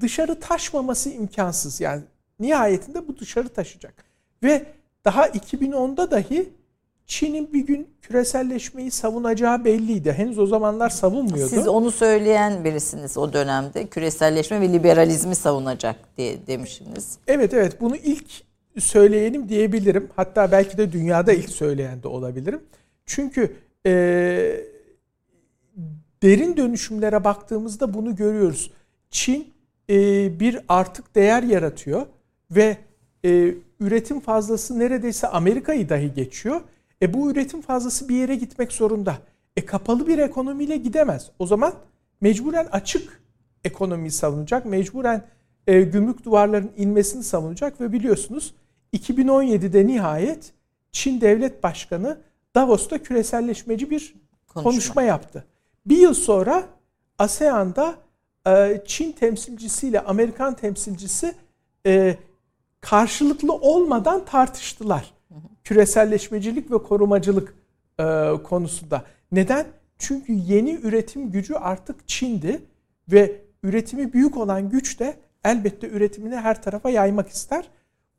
[0.01, 1.81] dışarı taşmaması imkansız.
[1.81, 2.03] Yani
[2.41, 4.05] nihayetinde bu dışarı taşıyacak.
[4.43, 4.67] Ve
[5.05, 6.53] daha 2010'da dahi
[7.07, 10.13] Çin'in bir gün küreselleşmeyi savunacağı belliydi.
[10.13, 11.51] Henüz o zamanlar savunmuyordu.
[11.51, 13.87] Siz onu söyleyen birisiniz o dönemde.
[13.87, 17.19] Küreselleşme ve liberalizmi savunacak diye demişsiniz.
[17.27, 18.27] Evet evet bunu ilk
[18.79, 20.09] söyleyenim diyebilirim.
[20.17, 22.61] Hatta belki de dünyada ilk söyleyen de olabilirim.
[23.07, 23.91] Çünkü e,
[26.23, 28.71] derin dönüşümlere baktığımızda bunu görüyoruz.
[29.11, 29.53] Çin
[29.91, 32.07] e, bir artık değer yaratıyor
[32.51, 32.77] ve
[33.25, 36.61] e, üretim fazlası neredeyse Amerika'yı dahi geçiyor.
[37.03, 39.19] E bu üretim fazlası bir yere gitmek zorunda.
[39.57, 41.31] E kapalı bir ekonomiyle gidemez.
[41.39, 41.75] O zaman
[42.21, 43.21] mecburen açık
[43.65, 44.67] ekonomiyi savunacak.
[44.67, 45.25] Mecburen
[45.67, 48.55] e, gümrük duvarlarının inmesini savunacak ve biliyorsunuz
[48.93, 50.53] 2017'de nihayet
[50.93, 52.19] Çin Devlet Başkanı
[52.55, 54.15] Davos'ta küreselleşmeci bir
[54.47, 55.45] konuşma, konuşma yaptı.
[55.91, 56.65] Bir yıl sonra
[57.19, 57.95] ASEAN'da
[58.47, 61.35] e, Çin temsilcisiyle Amerikan temsilcisi
[61.87, 62.17] e,
[62.81, 65.15] karşılıklı olmadan tartıştılar.
[65.65, 67.55] Küreselleşmecilik ve korumacılık
[68.01, 69.05] e, konusunda.
[69.33, 69.67] Neden?
[69.99, 72.63] Çünkü yeni üretim gücü artık Çin'di
[73.09, 77.69] ve üretimi büyük olan güç de elbette üretimini her tarafa yaymak ister.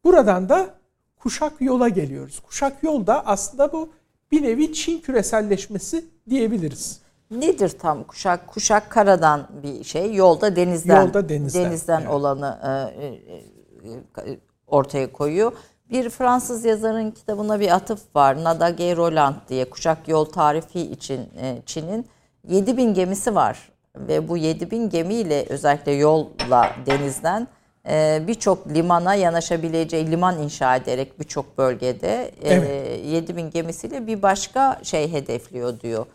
[0.03, 0.75] Buradan da
[1.19, 2.39] kuşak yola geliyoruz.
[2.39, 3.93] Kuşak yolda aslında bu
[4.31, 7.01] bir nevi Çin küreselleşmesi diyebiliriz.
[7.31, 8.47] Nedir tam kuşak?
[8.47, 11.01] Kuşak karadan bir şey, yolda denizden.
[11.01, 11.65] Yolda denizden.
[11.65, 12.11] Denizden evet.
[12.11, 15.51] olanı e, e, e ortaya koyuyor.
[15.91, 18.43] Bir Fransız yazarın kitabına bir atıf var.
[18.43, 22.05] Nada Gay Roland diye kuşak yol tarifi için e, Çin'in
[22.47, 23.71] 7000 gemisi var.
[23.95, 27.47] Ve bu 7000 gemiyle özellikle yolla denizden
[27.89, 33.05] e, birçok limana yanaşabileceği liman inşa ederek birçok bölgede e, evet.
[33.05, 36.05] 7000 gemisiyle bir başka şey hedefliyor diyor.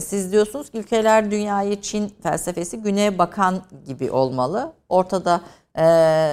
[0.00, 4.72] Siz diyorsunuz ki ülkeler dünyayı Çin felsefesi güneye bakan gibi olmalı.
[4.88, 5.40] Ortada
[5.78, 5.84] e,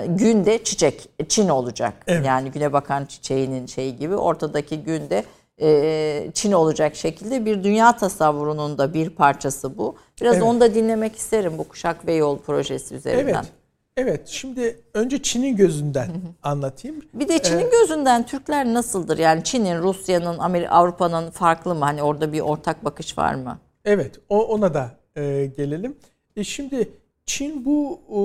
[0.08, 1.94] günde çiçek Çin olacak.
[2.08, 2.26] Evet.
[2.26, 5.24] Yani güne bakan çiçeğinin şeyi gibi ortadaki günde
[5.62, 9.96] e, Çin olacak şekilde bir dünya tasavvurunun da bir parçası bu.
[10.22, 10.44] Biraz evet.
[10.44, 13.34] onu da dinlemek isterim bu Kuşak ve Yol projesi üzerinden.
[13.34, 13.59] Evet.
[14.00, 16.10] Evet, şimdi önce Çin'in gözünden
[16.44, 17.02] anlatayım.
[17.14, 19.18] Bir de Çin'in ee, gözünden Türkler nasıldır?
[19.18, 20.38] Yani Çin'in, Rusya'nın,
[20.68, 21.86] Avrupa'nın farklı mı?
[21.86, 23.60] Hani orada bir ortak bakış var mı?
[23.86, 25.98] Evet, o, ona da e, gelelim.
[26.36, 26.90] E şimdi
[27.26, 28.22] Çin bu e,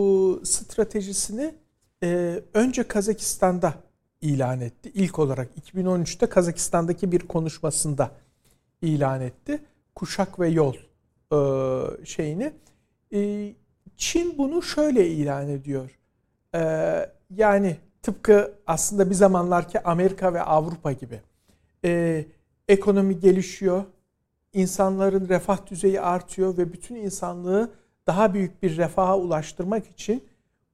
[0.47, 1.55] stratejisini
[2.03, 3.75] e, önce Kazakistan'da
[4.21, 4.91] ilan etti.
[4.95, 8.11] İlk olarak 2013'te Kazakistan'daki bir konuşmasında
[8.83, 9.59] ilan etti.
[9.95, 10.75] Kuşak ve yol
[11.33, 11.39] e,
[12.05, 12.53] şeyini.
[13.15, 13.53] E,
[13.97, 15.99] Çin bunu şöyle ilan ediyor.
[16.55, 16.61] E,
[17.31, 21.21] yani tıpkı aslında bir zamanlarki Amerika ve Avrupa gibi.
[21.85, 22.25] E,
[22.69, 23.85] ekonomi gelişiyor,
[24.53, 27.71] insanların refah düzeyi artıyor ve bütün insanlığı
[28.07, 30.25] daha büyük bir refaha ulaştırmak için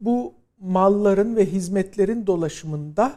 [0.00, 3.12] bu malların ve hizmetlerin dolaşımında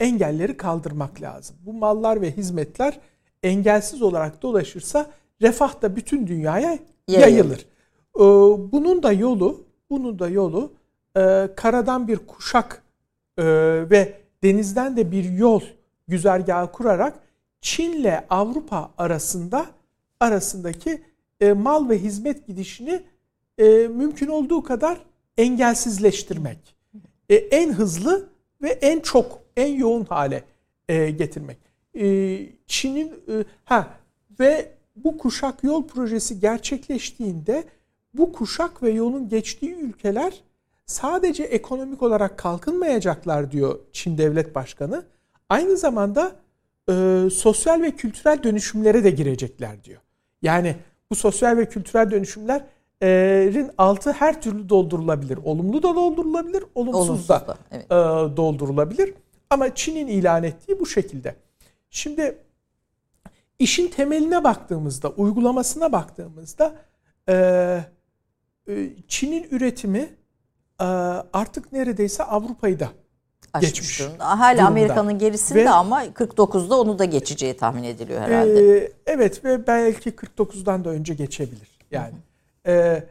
[0.00, 1.56] engelleri kaldırmak lazım.
[1.66, 3.00] Bu mallar ve hizmetler
[3.42, 5.10] engelsiz olarak dolaşırsa
[5.42, 6.78] refah da bütün dünyaya
[7.08, 7.26] yayılır.
[7.28, 7.66] yayılır.
[8.16, 8.20] Ee,
[8.72, 10.72] bunun da yolu, bunun da yolu
[11.16, 12.82] e, karadan bir kuşak
[13.38, 13.44] e,
[13.90, 15.60] ve denizden de bir yol
[16.08, 17.20] güzergahı kurarak
[17.60, 19.66] Çin'le Avrupa arasında
[20.20, 21.02] arasındaki
[21.40, 23.02] e, mal ve hizmet gidişini
[23.88, 24.98] mümkün olduğu kadar
[25.36, 26.58] engelsizleştirmek.
[27.28, 28.28] en hızlı
[28.62, 30.44] ve en çok, en yoğun hale
[30.88, 31.58] getirmek.
[32.66, 33.12] Çin'in
[33.64, 33.88] ha
[34.40, 37.64] ve bu kuşak yol projesi gerçekleştiğinde
[38.14, 40.42] bu kuşak ve yolun geçtiği ülkeler
[40.86, 45.04] sadece ekonomik olarak kalkınmayacaklar diyor Çin Devlet Başkanı.
[45.48, 46.32] Aynı zamanda
[46.90, 50.00] e, sosyal ve kültürel dönüşümlere de girecekler diyor.
[50.42, 50.76] Yani
[51.10, 55.38] bu sosyal ve kültürel dönüşümlerin altı her türlü doldurulabilir.
[55.44, 57.84] Olumlu da doldurulabilir, olumsuz, olumsuz da, da evet.
[57.86, 59.14] e, doldurulabilir.
[59.50, 61.34] Ama Çin'in ilan ettiği bu şekilde.
[61.90, 62.38] Şimdi
[63.58, 66.74] işin temeline baktığımızda, uygulamasına baktığımızda
[67.28, 67.84] e,
[69.08, 70.08] Çin'in üretimi
[70.80, 70.84] e,
[71.32, 72.88] artık neredeyse Avrupa'yı da
[73.60, 74.00] geçmiş.
[74.18, 78.78] Hala Amerika'nın gerisinde ve, ama 49'da onu da geçeceği tahmin ediliyor herhalde.
[78.78, 81.68] E, evet ve belki 49'dan da önce geçebilir.
[81.90, 82.14] Yani
[82.66, 83.04] e,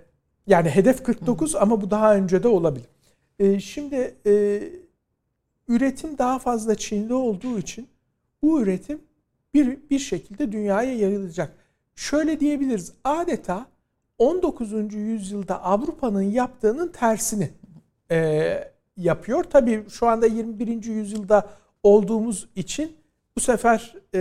[0.48, 1.60] yani hedef 49 Hı.
[1.60, 2.88] ama bu daha önce de olabilir.
[3.40, 4.62] E, şimdi e,
[5.68, 7.88] üretim daha fazla Çin'de olduğu için
[8.42, 9.02] bu üretim
[9.54, 11.54] bir bir şekilde dünyaya yayılacak.
[11.96, 12.94] Şöyle diyebiliriz.
[13.04, 13.66] Adeta
[14.20, 14.94] 19.
[14.94, 17.50] yüzyılda Avrupa'nın yaptığının tersini
[18.12, 19.44] e, yapıyor.
[19.44, 20.84] Tabii şu anda 21.
[20.84, 21.50] yüzyılda
[21.84, 22.98] olduğumuz için
[23.36, 24.20] bu sefer e,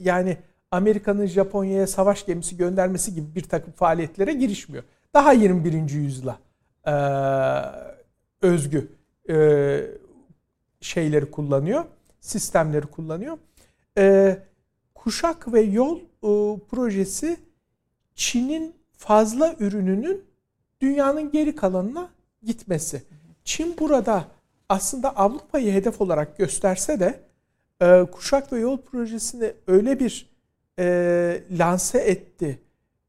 [0.00, 0.36] yani
[0.70, 4.84] Amerika'nın Japonya'ya savaş gemisi göndermesi gibi bir takım faaliyetlere girişmiyor.
[5.14, 5.90] Daha 21.
[5.90, 6.38] yüzyıla
[6.86, 6.94] e,
[8.42, 8.88] özgü
[9.28, 9.36] e,
[10.80, 11.84] şeyleri kullanıyor,
[12.20, 13.38] sistemleri kullanıyor.
[13.98, 14.38] E,
[14.94, 17.36] Kuşak ve Yol e, projesi
[18.14, 20.24] Çin'in fazla ürününün
[20.80, 22.10] dünyanın geri kalanına
[22.42, 23.02] gitmesi.
[23.44, 24.24] Çin burada
[24.68, 27.20] aslında Avrupa'yı hedef olarak gösterse de
[27.82, 30.30] e, Kuşak ve Yol projesini öyle bir
[30.78, 32.60] e, lanse etti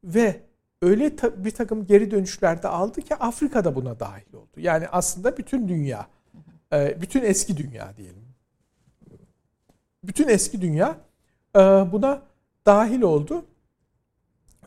[0.04, 0.40] ve
[0.82, 4.50] öyle ta, bir takım geri dönüşlerde aldı ki Afrika da buna dahil oldu.
[4.56, 6.06] Yani aslında bütün dünya,
[6.72, 8.28] e, bütün eski dünya diyelim.
[10.04, 10.96] Bütün eski dünya
[11.56, 11.58] e,
[11.92, 12.22] buna
[12.66, 13.44] dahil oldu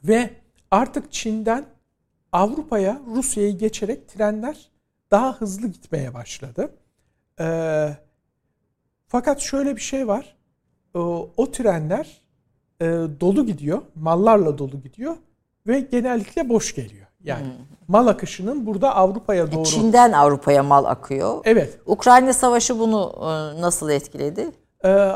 [0.03, 0.40] ve
[0.71, 1.65] artık Çin'den
[2.31, 4.69] Avrupa'ya, Rusya'yı geçerek trenler
[5.11, 6.75] daha hızlı gitmeye başladı.
[7.39, 7.47] E,
[9.07, 10.37] fakat şöyle bir şey var.
[10.93, 12.21] O, o trenler
[12.81, 12.85] e,
[13.19, 15.15] dolu gidiyor, mallarla dolu gidiyor
[15.67, 17.07] ve genellikle boş geliyor.
[17.23, 17.65] Yani hmm.
[17.87, 19.63] mal akışının burada Avrupa'ya e, doğru.
[19.63, 21.41] Çin'den Avrupa'ya mal akıyor.
[21.45, 21.79] Evet.
[21.85, 24.51] Ukrayna Savaşı bunu e, nasıl etkiledi?
[24.85, 25.11] Ee,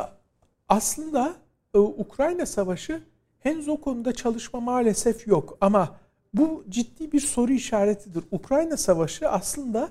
[0.70, 1.34] aslında
[1.74, 3.02] e, Ukrayna Savaşı
[3.46, 5.96] henüz o konuda çalışma maalesef yok ama
[6.34, 8.24] bu ciddi bir soru işaretidir.
[8.32, 9.90] Ukrayna Savaşı aslında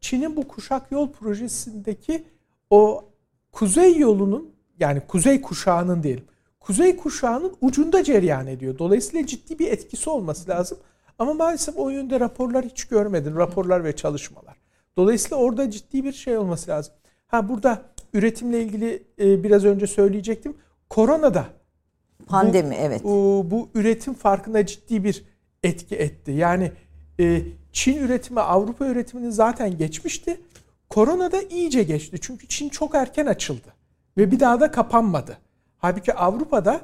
[0.00, 2.24] Çin'in bu kuşak yol projesindeki
[2.70, 3.04] o
[3.52, 6.24] kuzey yolunun yani kuzey kuşağının diyelim.
[6.60, 8.78] Kuzey kuşağının ucunda cereyan ediyor.
[8.78, 10.78] Dolayısıyla ciddi bir etkisi olması lazım.
[11.18, 13.36] Ama maalesef o yönde raporlar hiç görmedim.
[13.36, 14.56] Raporlar ve çalışmalar.
[14.96, 16.94] Dolayısıyla orada ciddi bir şey olması lazım.
[17.26, 17.82] Ha burada
[18.12, 20.56] üretimle ilgili e, biraz önce söyleyecektim.
[20.90, 21.46] Korona da
[22.26, 23.04] pandemi bu, evet.
[23.04, 25.24] Bu, bu üretim farkında ciddi bir
[25.62, 26.30] etki etti.
[26.30, 26.72] Yani
[27.20, 30.40] e, Çin üretimi Avrupa üretimini zaten geçmişti.
[30.90, 32.18] Korona da iyice geçti.
[32.20, 33.74] Çünkü Çin çok erken açıldı
[34.16, 35.38] ve bir daha da kapanmadı.
[35.78, 36.80] Halbuki Avrupa'da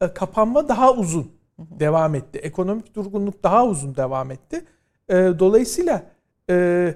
[0.00, 2.38] e, kapanma daha uzun devam etti.
[2.38, 4.64] Ekonomik durgunluk daha uzun devam etti.
[5.08, 6.02] E, dolayısıyla
[6.50, 6.94] e,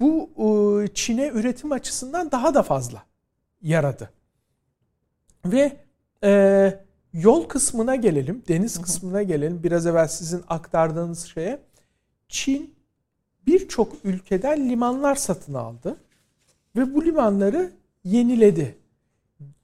[0.00, 3.02] bu e, Çin'e üretim açısından daha da fazla
[3.62, 4.10] yaradı.
[5.44, 5.76] Ve
[6.24, 6.85] e,
[7.16, 9.62] yol kısmına gelelim, deniz kısmına gelelim.
[9.62, 11.58] Biraz evvel sizin aktardığınız şeye.
[12.28, 12.74] Çin
[13.46, 15.96] birçok ülkeden limanlar satın aldı
[16.76, 17.72] ve bu limanları
[18.04, 18.76] yeniledi.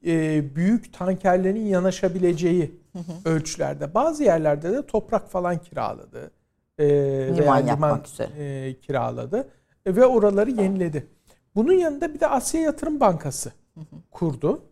[0.07, 2.81] E, büyük tankerlerin yanaşabileceği
[3.25, 3.95] ölçülerde.
[3.95, 6.31] Bazı yerlerde de toprak falan kiraladı.
[6.79, 6.87] E,
[7.37, 8.03] liman veya liman
[8.39, 9.49] e, kiraladı
[9.87, 11.07] e, ve oraları yeniledi.
[11.55, 13.53] Bunun yanında bir de Asya Yatırım Bankası
[14.11, 14.63] kurdu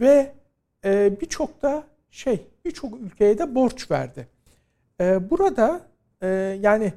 [0.00, 0.32] ve
[0.84, 4.26] e, birçok da şey birçok ülkeye de borç verdi.
[5.00, 5.80] E, burada
[6.22, 6.28] e,
[6.60, 6.92] yani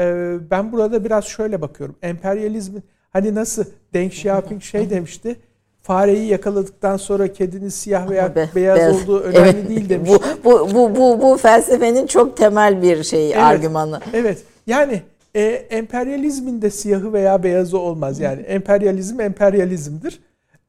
[0.00, 1.96] e, ben burada biraz şöyle bakıyorum.
[2.02, 3.64] Emperyalizmin hani nasıl
[3.94, 5.36] Deng Xiaoping şey demişti.
[5.82, 9.68] Fareyi yakaladıktan sonra kedinin siyah veya Be, beyaz, beyaz olduğu önemli evet.
[9.68, 10.10] değil demiş.
[10.10, 14.00] Bu, bu bu bu bu felsefenin çok temel bir şey evet, argümanı.
[14.12, 14.42] Evet.
[14.66, 15.02] Yani
[15.34, 18.20] e, emperyalizmin de siyahı veya beyazı olmaz.
[18.20, 20.20] Yani emperyalizm emperyalizmdir.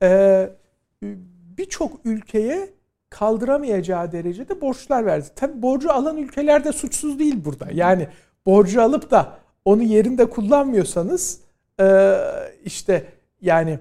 [0.04, 0.50] E,
[1.58, 2.70] birçok ülkeye
[3.10, 5.28] kaldıramayacağı derecede borçlar verdi.
[5.36, 7.68] Tabi borcu alan ülkeler de suçsuz değil burada.
[7.74, 8.08] Yani
[8.46, 11.42] borcu alıp da onu yerinde kullanmıyorsanız
[11.82, 12.18] e,
[12.66, 13.06] işte
[13.42, 13.80] yani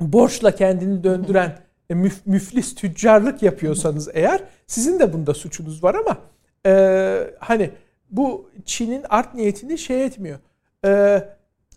[0.00, 1.58] borçla kendini döndüren
[1.90, 6.18] e, müf, müflis tüccarlık yapıyorsanız eğer sizin de bunda suçunuz var ama
[6.66, 7.70] e, hani
[8.10, 10.38] bu Çin'in art niyetini şey etmiyor.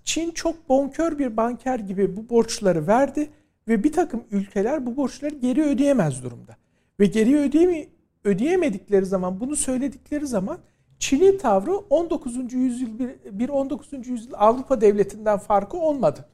[0.03, 3.29] Çin çok bonkör bir banker gibi bu borçları verdi
[3.69, 6.57] ve bir takım ülkeler bu borçları geri ödeyemez durumda.
[6.99, 7.87] Ve geri ödeyemi,
[8.23, 10.57] ödeyemedikleri zaman bunu söyledikleri zaman
[10.99, 12.53] Çin'in tavrı 19.
[12.53, 14.07] yüzyıl bir, bir 19.
[14.07, 16.25] yüzyıl Avrupa devletinden farkı olmadı.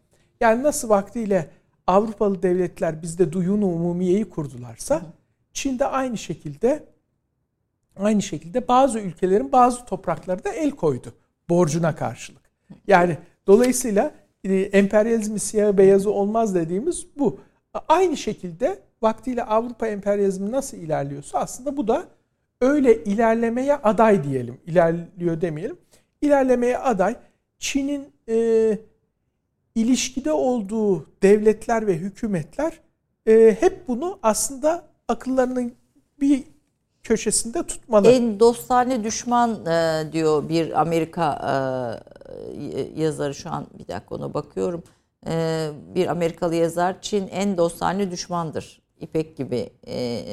[0.41, 1.49] Yani nasıl vaktiyle
[1.87, 5.01] Avrupalı devletler bizde duyunu umumiyeyi kurdularsa
[5.53, 6.83] Çin'de aynı şekilde
[7.97, 11.13] aynı şekilde bazı ülkelerin bazı toprakları da el koydu
[11.49, 12.41] borcuna karşılık.
[12.87, 13.17] Yani
[13.47, 14.11] dolayısıyla
[14.53, 17.39] emperyalizmi siyah beyazı olmaz dediğimiz bu.
[17.87, 22.05] Aynı şekilde vaktiyle Avrupa emperyalizmi nasıl ilerliyorsa aslında bu da
[22.61, 24.57] öyle ilerlemeye aday diyelim.
[24.65, 25.77] İlerliyor demeyelim.
[26.21, 27.15] İlerlemeye aday.
[27.59, 28.77] Çin'in e,
[29.75, 32.79] ilişkide olduğu devletler ve hükümetler
[33.27, 35.73] e, hep bunu aslında akıllarının
[36.21, 36.43] bir
[37.05, 38.11] köşesinde tutmalı.
[38.11, 41.41] En dostane düşman e, diyor bir Amerika
[42.57, 44.83] e, yazarı şu an bir dakika ona bakıyorum.
[45.27, 48.81] E, bir Amerikalı yazar Çin en dostane düşmandır.
[48.99, 50.23] İpek gibi e,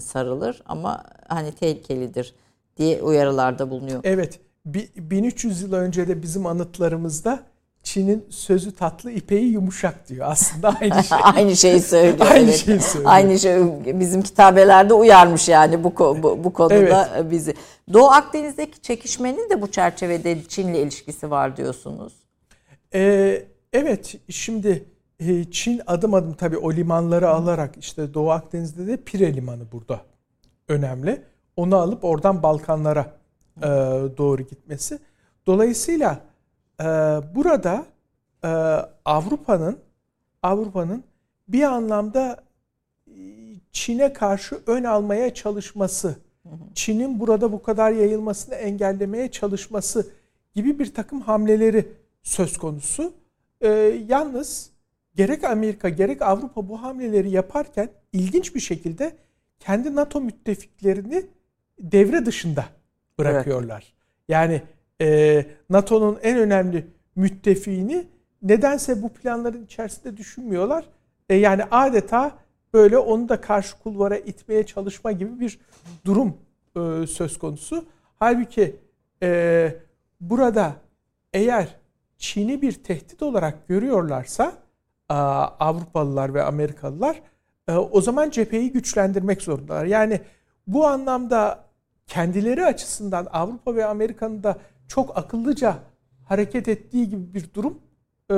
[0.00, 2.34] sarılır ama hani tehlikelidir
[2.76, 4.00] diye uyarılarda bulunuyor.
[4.04, 4.40] Evet.
[4.64, 7.40] 1300 yıl önce de bizim anıtlarımızda
[7.82, 10.26] Çin'in sözü tatlı, ipeği yumuşak diyor.
[10.30, 11.18] Aslında aynı şey.
[11.22, 12.26] aynı şeyi söylüyor.
[12.30, 12.56] aynı evet.
[12.56, 13.12] şeyi söylüyor.
[13.12, 13.62] Aynı şey
[14.00, 16.74] bizim kitabelerde uyarmış yani bu bu, bu konuda
[17.14, 17.30] evet.
[17.30, 17.54] bizi.
[17.92, 22.12] Doğu Akdeniz'deki çekişmenin de bu çerçevede Çin'le ilişkisi var diyorsunuz.
[22.94, 24.84] Ee, evet, şimdi
[25.20, 30.00] e, Çin adım adım tabii o limanları alarak işte Doğu Akdeniz'de de Pire Limanı burada
[30.68, 31.22] önemli.
[31.56, 33.12] Onu alıp oradan Balkanlara
[33.56, 33.68] e,
[34.18, 34.98] doğru gitmesi.
[35.46, 36.20] Dolayısıyla
[36.80, 36.84] ee,
[37.34, 37.86] burada
[38.44, 38.48] e,
[39.04, 39.78] Avrupa'nın
[40.42, 41.04] Avrupa'nın
[41.48, 42.42] bir anlamda
[43.06, 43.12] e,
[43.72, 46.16] Çin'e karşı ön almaya çalışması,
[46.74, 50.12] Çin'in burada bu kadar yayılmasını engellemeye çalışması
[50.54, 51.88] gibi bir takım hamleleri
[52.22, 53.12] söz konusu.
[53.60, 53.68] Ee,
[54.08, 54.70] yalnız
[55.14, 59.16] gerek Amerika gerek Avrupa bu hamleleri yaparken ilginç bir şekilde
[59.60, 61.26] kendi NATO müttefiklerini
[61.78, 62.64] devre dışında
[63.18, 63.82] bırakıyorlar.
[63.82, 64.28] Evet.
[64.28, 64.62] Yani
[65.02, 66.86] e, NATO'nun en önemli
[67.16, 68.06] müttefiğini
[68.42, 70.84] nedense bu planların içerisinde düşünmüyorlar.
[71.28, 72.38] E, yani adeta
[72.74, 75.60] böyle onu da karşı kulvara itmeye çalışma gibi bir
[76.04, 76.36] durum
[76.76, 77.84] e, söz konusu.
[78.18, 78.76] Halbuki
[80.20, 80.72] burada
[81.32, 81.76] eğer
[82.18, 84.52] Çin'i bir tehdit olarak görüyorlarsa
[85.08, 87.22] Avrupalılar ve Amerikalılar
[87.68, 89.84] o zaman cepheyi güçlendirmek zorundalar.
[89.84, 90.20] Yani
[90.66, 91.64] bu anlamda
[92.06, 94.58] kendileri açısından Avrupa ve Amerika'nın da
[94.94, 95.74] çok akıllıca
[96.28, 97.78] hareket ettiği gibi bir durum
[98.30, 98.36] e,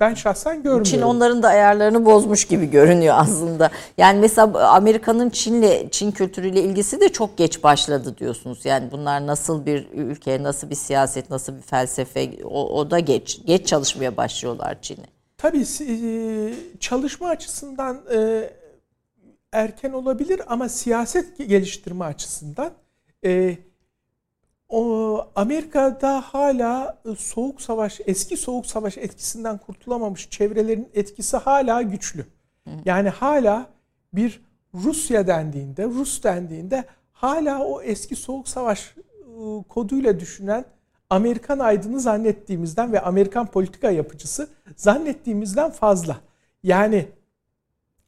[0.00, 0.82] ben şahsen görmüyorum.
[0.82, 3.70] Çin onların da ayarlarını bozmuş gibi görünüyor aslında.
[3.96, 8.64] Yani mesela Amerika'nın Çin'le Çin kültürüyle ilgisi de çok geç başladı diyorsunuz.
[8.64, 13.40] Yani bunlar nasıl bir ülke, nasıl bir siyaset, nasıl bir felsefe o, o da geç
[13.44, 15.06] geç çalışmaya başlıyorlar Çin'i.
[15.36, 18.50] Tabii e, çalışma açısından e,
[19.52, 22.70] erken olabilir ama siyaset geliştirme açısından
[25.36, 32.26] Amerika'da hala e, soğuk savaş, eski soğuk savaş etkisinden kurtulamamış çevrelerin etkisi hala güçlü.
[32.84, 33.66] Yani hala
[34.12, 34.42] bir
[34.74, 40.64] Rusya dendiğinde, Rus dendiğinde hala o eski soğuk savaş e, koduyla düşünen
[41.10, 46.20] Amerikan aydını zannettiğimizden ve Amerikan politika yapıcısı zannettiğimizden fazla.
[46.62, 47.08] Yani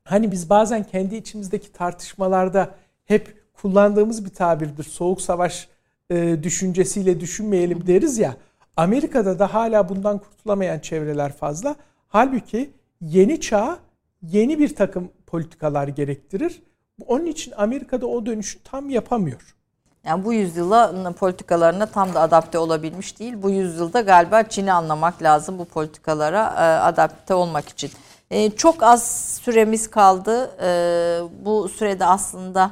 [0.04, 2.74] hani biz bazen kendi içimizdeki tartışmalarda
[3.04, 4.84] hep kullandığımız bir tabirdir.
[4.84, 5.68] Soğuk savaş
[6.10, 8.36] e, düşüncesiyle düşünmeyelim deriz ya.
[8.76, 11.76] Amerika'da da hala bundan kurtulamayan çevreler fazla.
[12.08, 12.70] Halbuki
[13.00, 13.78] yeni çağ
[14.22, 16.62] yeni bir takım politikalar gerektirir.
[17.06, 19.56] Onun için Amerika'da o dönüşü tam yapamıyor.
[20.04, 23.34] Yani bu yüzyıla politikalarına tam da adapte olabilmiş değil.
[23.42, 27.90] Bu yüzyılda galiba Çin'i anlamak lazım bu politikalara e, adapte olmak için.
[28.30, 29.02] E, çok az
[29.42, 30.50] süremiz kaldı.
[31.44, 32.70] Bu sürede aslında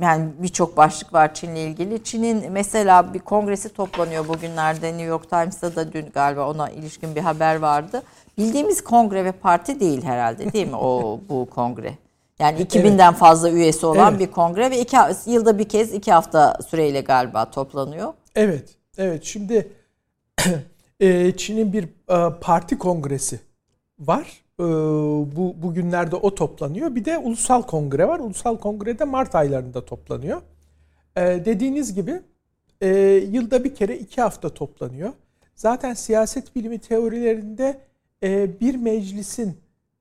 [0.00, 2.04] yani birçok başlık var Çin'le ilgili.
[2.04, 7.20] Çin'in mesela bir kongresi toplanıyor bugünlerde New York Times'ta da dün galiba ona ilişkin bir
[7.20, 8.02] haber vardı.
[8.38, 11.98] Bildiğimiz kongre ve parti değil herhalde değil mi o bu kongre?
[12.38, 13.18] Yani 2000'den evet.
[13.18, 14.20] fazla üyesi olan evet.
[14.20, 14.96] bir kongre ve iki,
[15.26, 18.12] yılda bir kez iki hafta süreyle galiba toplanıyor.
[18.34, 18.68] Evet,
[18.98, 19.24] evet.
[19.24, 19.72] Şimdi
[21.00, 23.40] e, Çin'in bir e, parti kongresi
[23.98, 24.43] var.
[24.58, 26.94] Bu bugünlerde o toplanıyor.
[26.94, 28.18] Bir de ulusal kongre var.
[28.18, 30.42] Ulusal kongrede Mart aylarında toplanıyor.
[31.16, 32.22] E, dediğiniz gibi
[32.80, 32.88] e,
[33.30, 35.12] yılda bir kere iki hafta toplanıyor.
[35.54, 37.80] Zaten siyaset bilimi teorilerinde
[38.22, 39.56] e, bir meclisin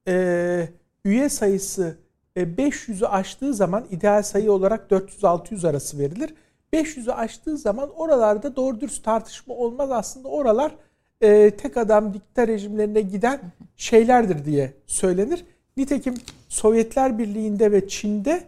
[0.08, 0.70] e,
[1.06, 1.98] üye sayısı
[2.36, 6.34] e, 500'ü aştığı zaman ideal sayı olarak 400-600 arası verilir.
[6.74, 9.92] 500'ü aştığı zaman oralarda doğru dürüst tartışma olmaz.
[9.92, 10.76] Aslında oralar
[11.24, 13.40] e, tek adam dikta rejimlerine giden
[13.76, 15.45] şeylerdir diye söylenir.
[15.78, 16.16] Nitekim
[16.50, 18.44] Sovyetler Birliği'nde ve Çin'de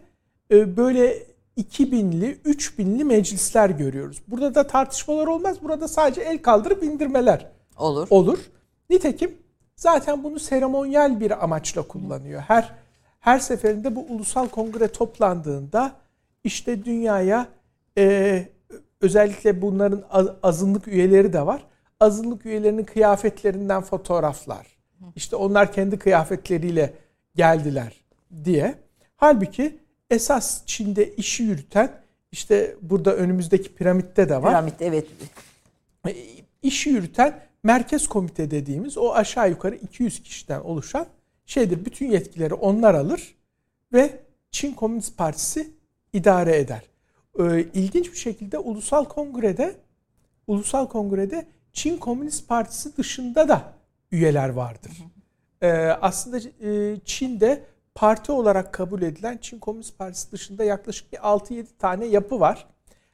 [0.50, 1.16] e, böyle
[1.58, 4.22] 2000'li, 3000'li meclisler görüyoruz.
[4.28, 5.56] Burada da tartışmalar olmaz.
[5.62, 7.46] Burada sadece el kaldırıp indirmeler
[7.78, 8.06] olur.
[8.10, 8.38] Olur.
[8.90, 9.34] Nitekim
[9.76, 12.40] zaten bunu seremonyal bir amaçla kullanıyor.
[12.40, 12.74] Her
[13.20, 15.92] her seferinde bu ulusal kongre toplandığında
[16.44, 17.46] işte dünyaya
[17.98, 18.48] e,
[19.00, 20.04] özellikle bunların
[20.42, 21.66] azınlık üyeleri de var.
[22.00, 24.66] Azınlık üyelerinin kıyafetlerinden fotoğraflar.
[25.16, 26.92] İşte onlar kendi kıyafetleriyle
[27.34, 28.00] geldiler
[28.44, 28.74] diye.
[29.16, 29.78] Halbuki
[30.10, 31.92] esas Çin'de işi yürüten
[32.32, 34.50] işte burada önümüzdeki piramitte de var.
[34.50, 35.06] Piramit evet.
[36.08, 36.14] E,
[36.62, 41.06] işi yürüten merkez komite dediğimiz o aşağı yukarı 200 kişiden oluşan
[41.46, 41.84] şeydir.
[41.84, 43.34] Bütün yetkileri onlar alır
[43.92, 44.20] ve
[44.50, 45.70] Çin Komünist Partisi
[46.12, 46.82] idare eder.
[47.38, 49.74] Ee, ilginç bir şekilde ulusal kongrede
[50.46, 51.46] ulusal kongrede
[51.76, 53.72] Çin Komünist Partisi dışında da
[54.12, 54.92] üyeler vardır.
[55.62, 55.68] Ee,
[56.00, 62.06] aslında e, Çin'de parti olarak kabul edilen Çin Komünist Partisi dışında yaklaşık bir 6-7 tane
[62.06, 62.66] yapı var.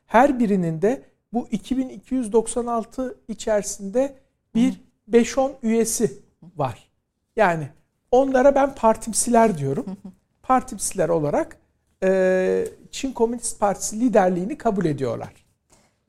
[0.06, 1.02] Her birinin de
[1.32, 4.14] bu 2296 içerisinde
[4.54, 4.80] bir
[5.10, 6.18] 5-10 üyesi
[6.56, 6.90] var.
[7.36, 7.68] Yani
[8.10, 9.86] onlara ben partimsiler diyorum.
[10.42, 11.56] Partimsiler olarak
[12.02, 15.41] e, Çin Komünist Partisi liderliğini kabul ediyorlar.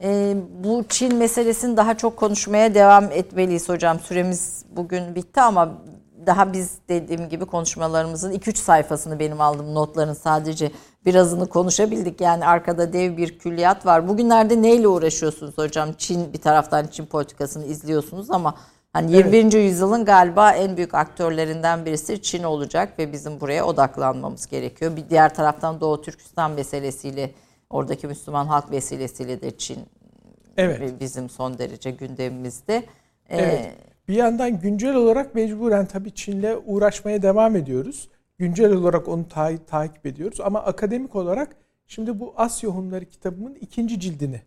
[0.03, 3.99] E, bu Çin meselesini daha çok konuşmaya devam etmeliyiz hocam.
[3.99, 5.71] Süremiz bugün bitti ama
[6.25, 10.71] daha biz dediğim gibi konuşmalarımızın 2-3 sayfasını benim aldığım notların sadece
[11.05, 12.21] birazını konuşabildik.
[12.21, 14.07] Yani arkada dev bir külliyat var.
[14.07, 15.89] Bugünlerde neyle uğraşıyorsunuz hocam?
[15.97, 18.55] Çin bir taraftan Çin politikasını izliyorsunuz ama
[18.93, 19.43] hani 21.
[19.43, 19.53] Evet.
[19.53, 24.95] yüzyılın galiba en büyük aktörlerinden birisi Çin olacak ve bizim buraya odaklanmamız gerekiyor.
[24.95, 27.31] Bir diğer taraftan Doğu Türkistan meselesiyle
[27.73, 29.79] oradaki Müslüman halk vesilesiyle de Çin
[30.57, 30.99] evet.
[30.99, 32.83] bizim son derece gündemimizde.
[33.29, 33.65] Evet.
[33.65, 33.75] Ee,
[34.07, 38.09] bir yandan güncel olarak mecburen tabii Çin'le uğraşmaya devam ediyoruz.
[38.37, 41.55] Güncel olarak onu ta- takip ediyoruz ama akademik olarak
[41.87, 44.41] şimdi bu Asya Hunları kitabımın ikinci cildini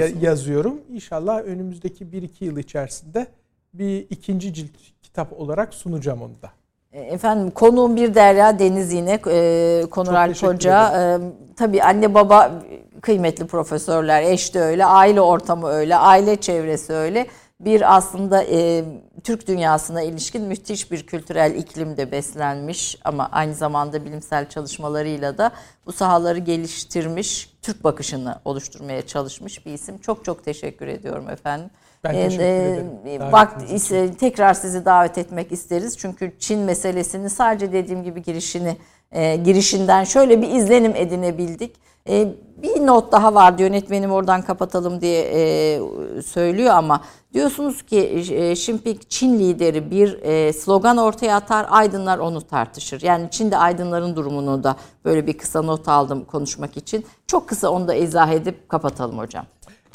[0.00, 0.80] ya- yazıyorum.
[0.90, 3.26] İnşallah önümüzdeki 1-2 yıl içerisinde
[3.74, 4.70] bir ikinci cilt
[5.02, 6.52] kitap olarak sunacağım onu da.
[6.94, 11.00] E, efendim konuğum bir Derya Deniz yine e, Konural Hoca.
[11.00, 11.18] E,
[11.56, 12.52] tabii anne baba
[13.00, 17.26] kıymetli profesörler, eş de öyle, aile ortamı öyle, aile çevresi öyle
[17.60, 18.84] bir aslında e,
[19.24, 25.50] Türk dünyasına ilişkin müthiş bir kültürel iklimde beslenmiş ama aynı zamanda bilimsel çalışmalarıyla da
[25.86, 29.98] bu sahaları geliştirmiş, Türk bakışını oluşturmaya çalışmış bir isim.
[29.98, 31.70] Çok çok teşekkür ediyorum efendim.
[32.04, 33.32] Ben ee, ederim.
[33.32, 35.98] Vakt, ise, tekrar sizi davet etmek isteriz.
[35.98, 38.76] Çünkü Çin meselesini sadece dediğim gibi girişini
[39.12, 41.76] e, girişinden şöyle bir izlenim edinebildik.
[42.08, 42.28] E,
[42.62, 45.80] bir not daha vardı yönetmenim oradan kapatalım diye e,
[46.22, 47.00] söylüyor ama
[47.32, 47.98] diyorsunuz ki
[48.34, 53.02] e, Jinping Çin lideri bir e, slogan ortaya atar aydınlar onu tartışır.
[53.02, 57.06] Yani Çin'de aydınların durumunu da böyle bir kısa not aldım konuşmak için.
[57.26, 59.46] Çok kısa onu da izah edip kapatalım hocam.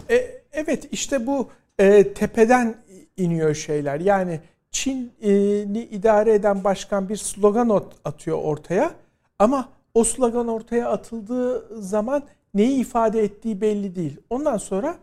[0.10, 0.16] E,
[0.54, 1.50] evet işte bu
[1.80, 2.76] e, tepeden
[3.18, 4.00] iniyor şeyler.
[4.00, 4.40] Yani
[4.72, 8.92] Çin'i idare eden başkan bir slogan atıyor ortaya
[9.40, 12.24] ama o slogan ortaya atıldığı zaman
[12.54, 14.18] neyi ifade ettiği belli değil.
[14.30, 14.96] Ondan sonra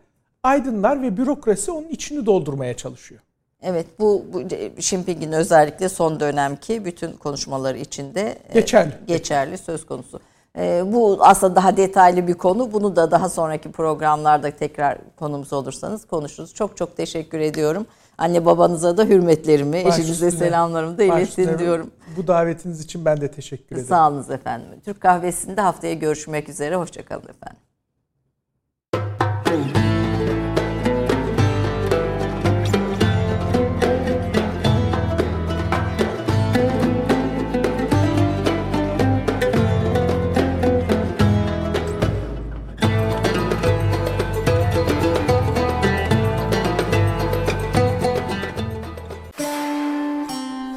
[0.43, 3.20] aydınlar ve bürokrasi onun içini doldurmaya çalışıyor.
[3.62, 4.43] Evet bu, bu
[4.78, 10.20] Jinping'in özellikle son dönemki bütün konuşmaları içinde e, geçerli, geçerli söz konusu.
[10.57, 12.73] E, bu aslında daha detaylı bir konu.
[12.73, 16.55] Bunu da daha sonraki programlarda tekrar konumuz olursanız konuşuruz.
[16.55, 17.87] Çok çok teşekkür ediyorum.
[18.19, 20.47] Anne babanıza da hürmetlerimi, Baş eşinize üstüne.
[20.49, 21.91] selamlarımı da iletin diyorum.
[22.16, 23.89] Bu davetiniz için ben de teşekkür ederim.
[23.89, 24.69] Sağ olunuz efendim.
[24.85, 26.77] Türk Kahvesi'nde haftaya görüşmek üzere.
[26.77, 27.61] Hoşçakalın efendim.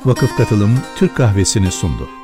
[0.09, 2.18] Vakıf Katılım Türk Kahvesi'ni sundu.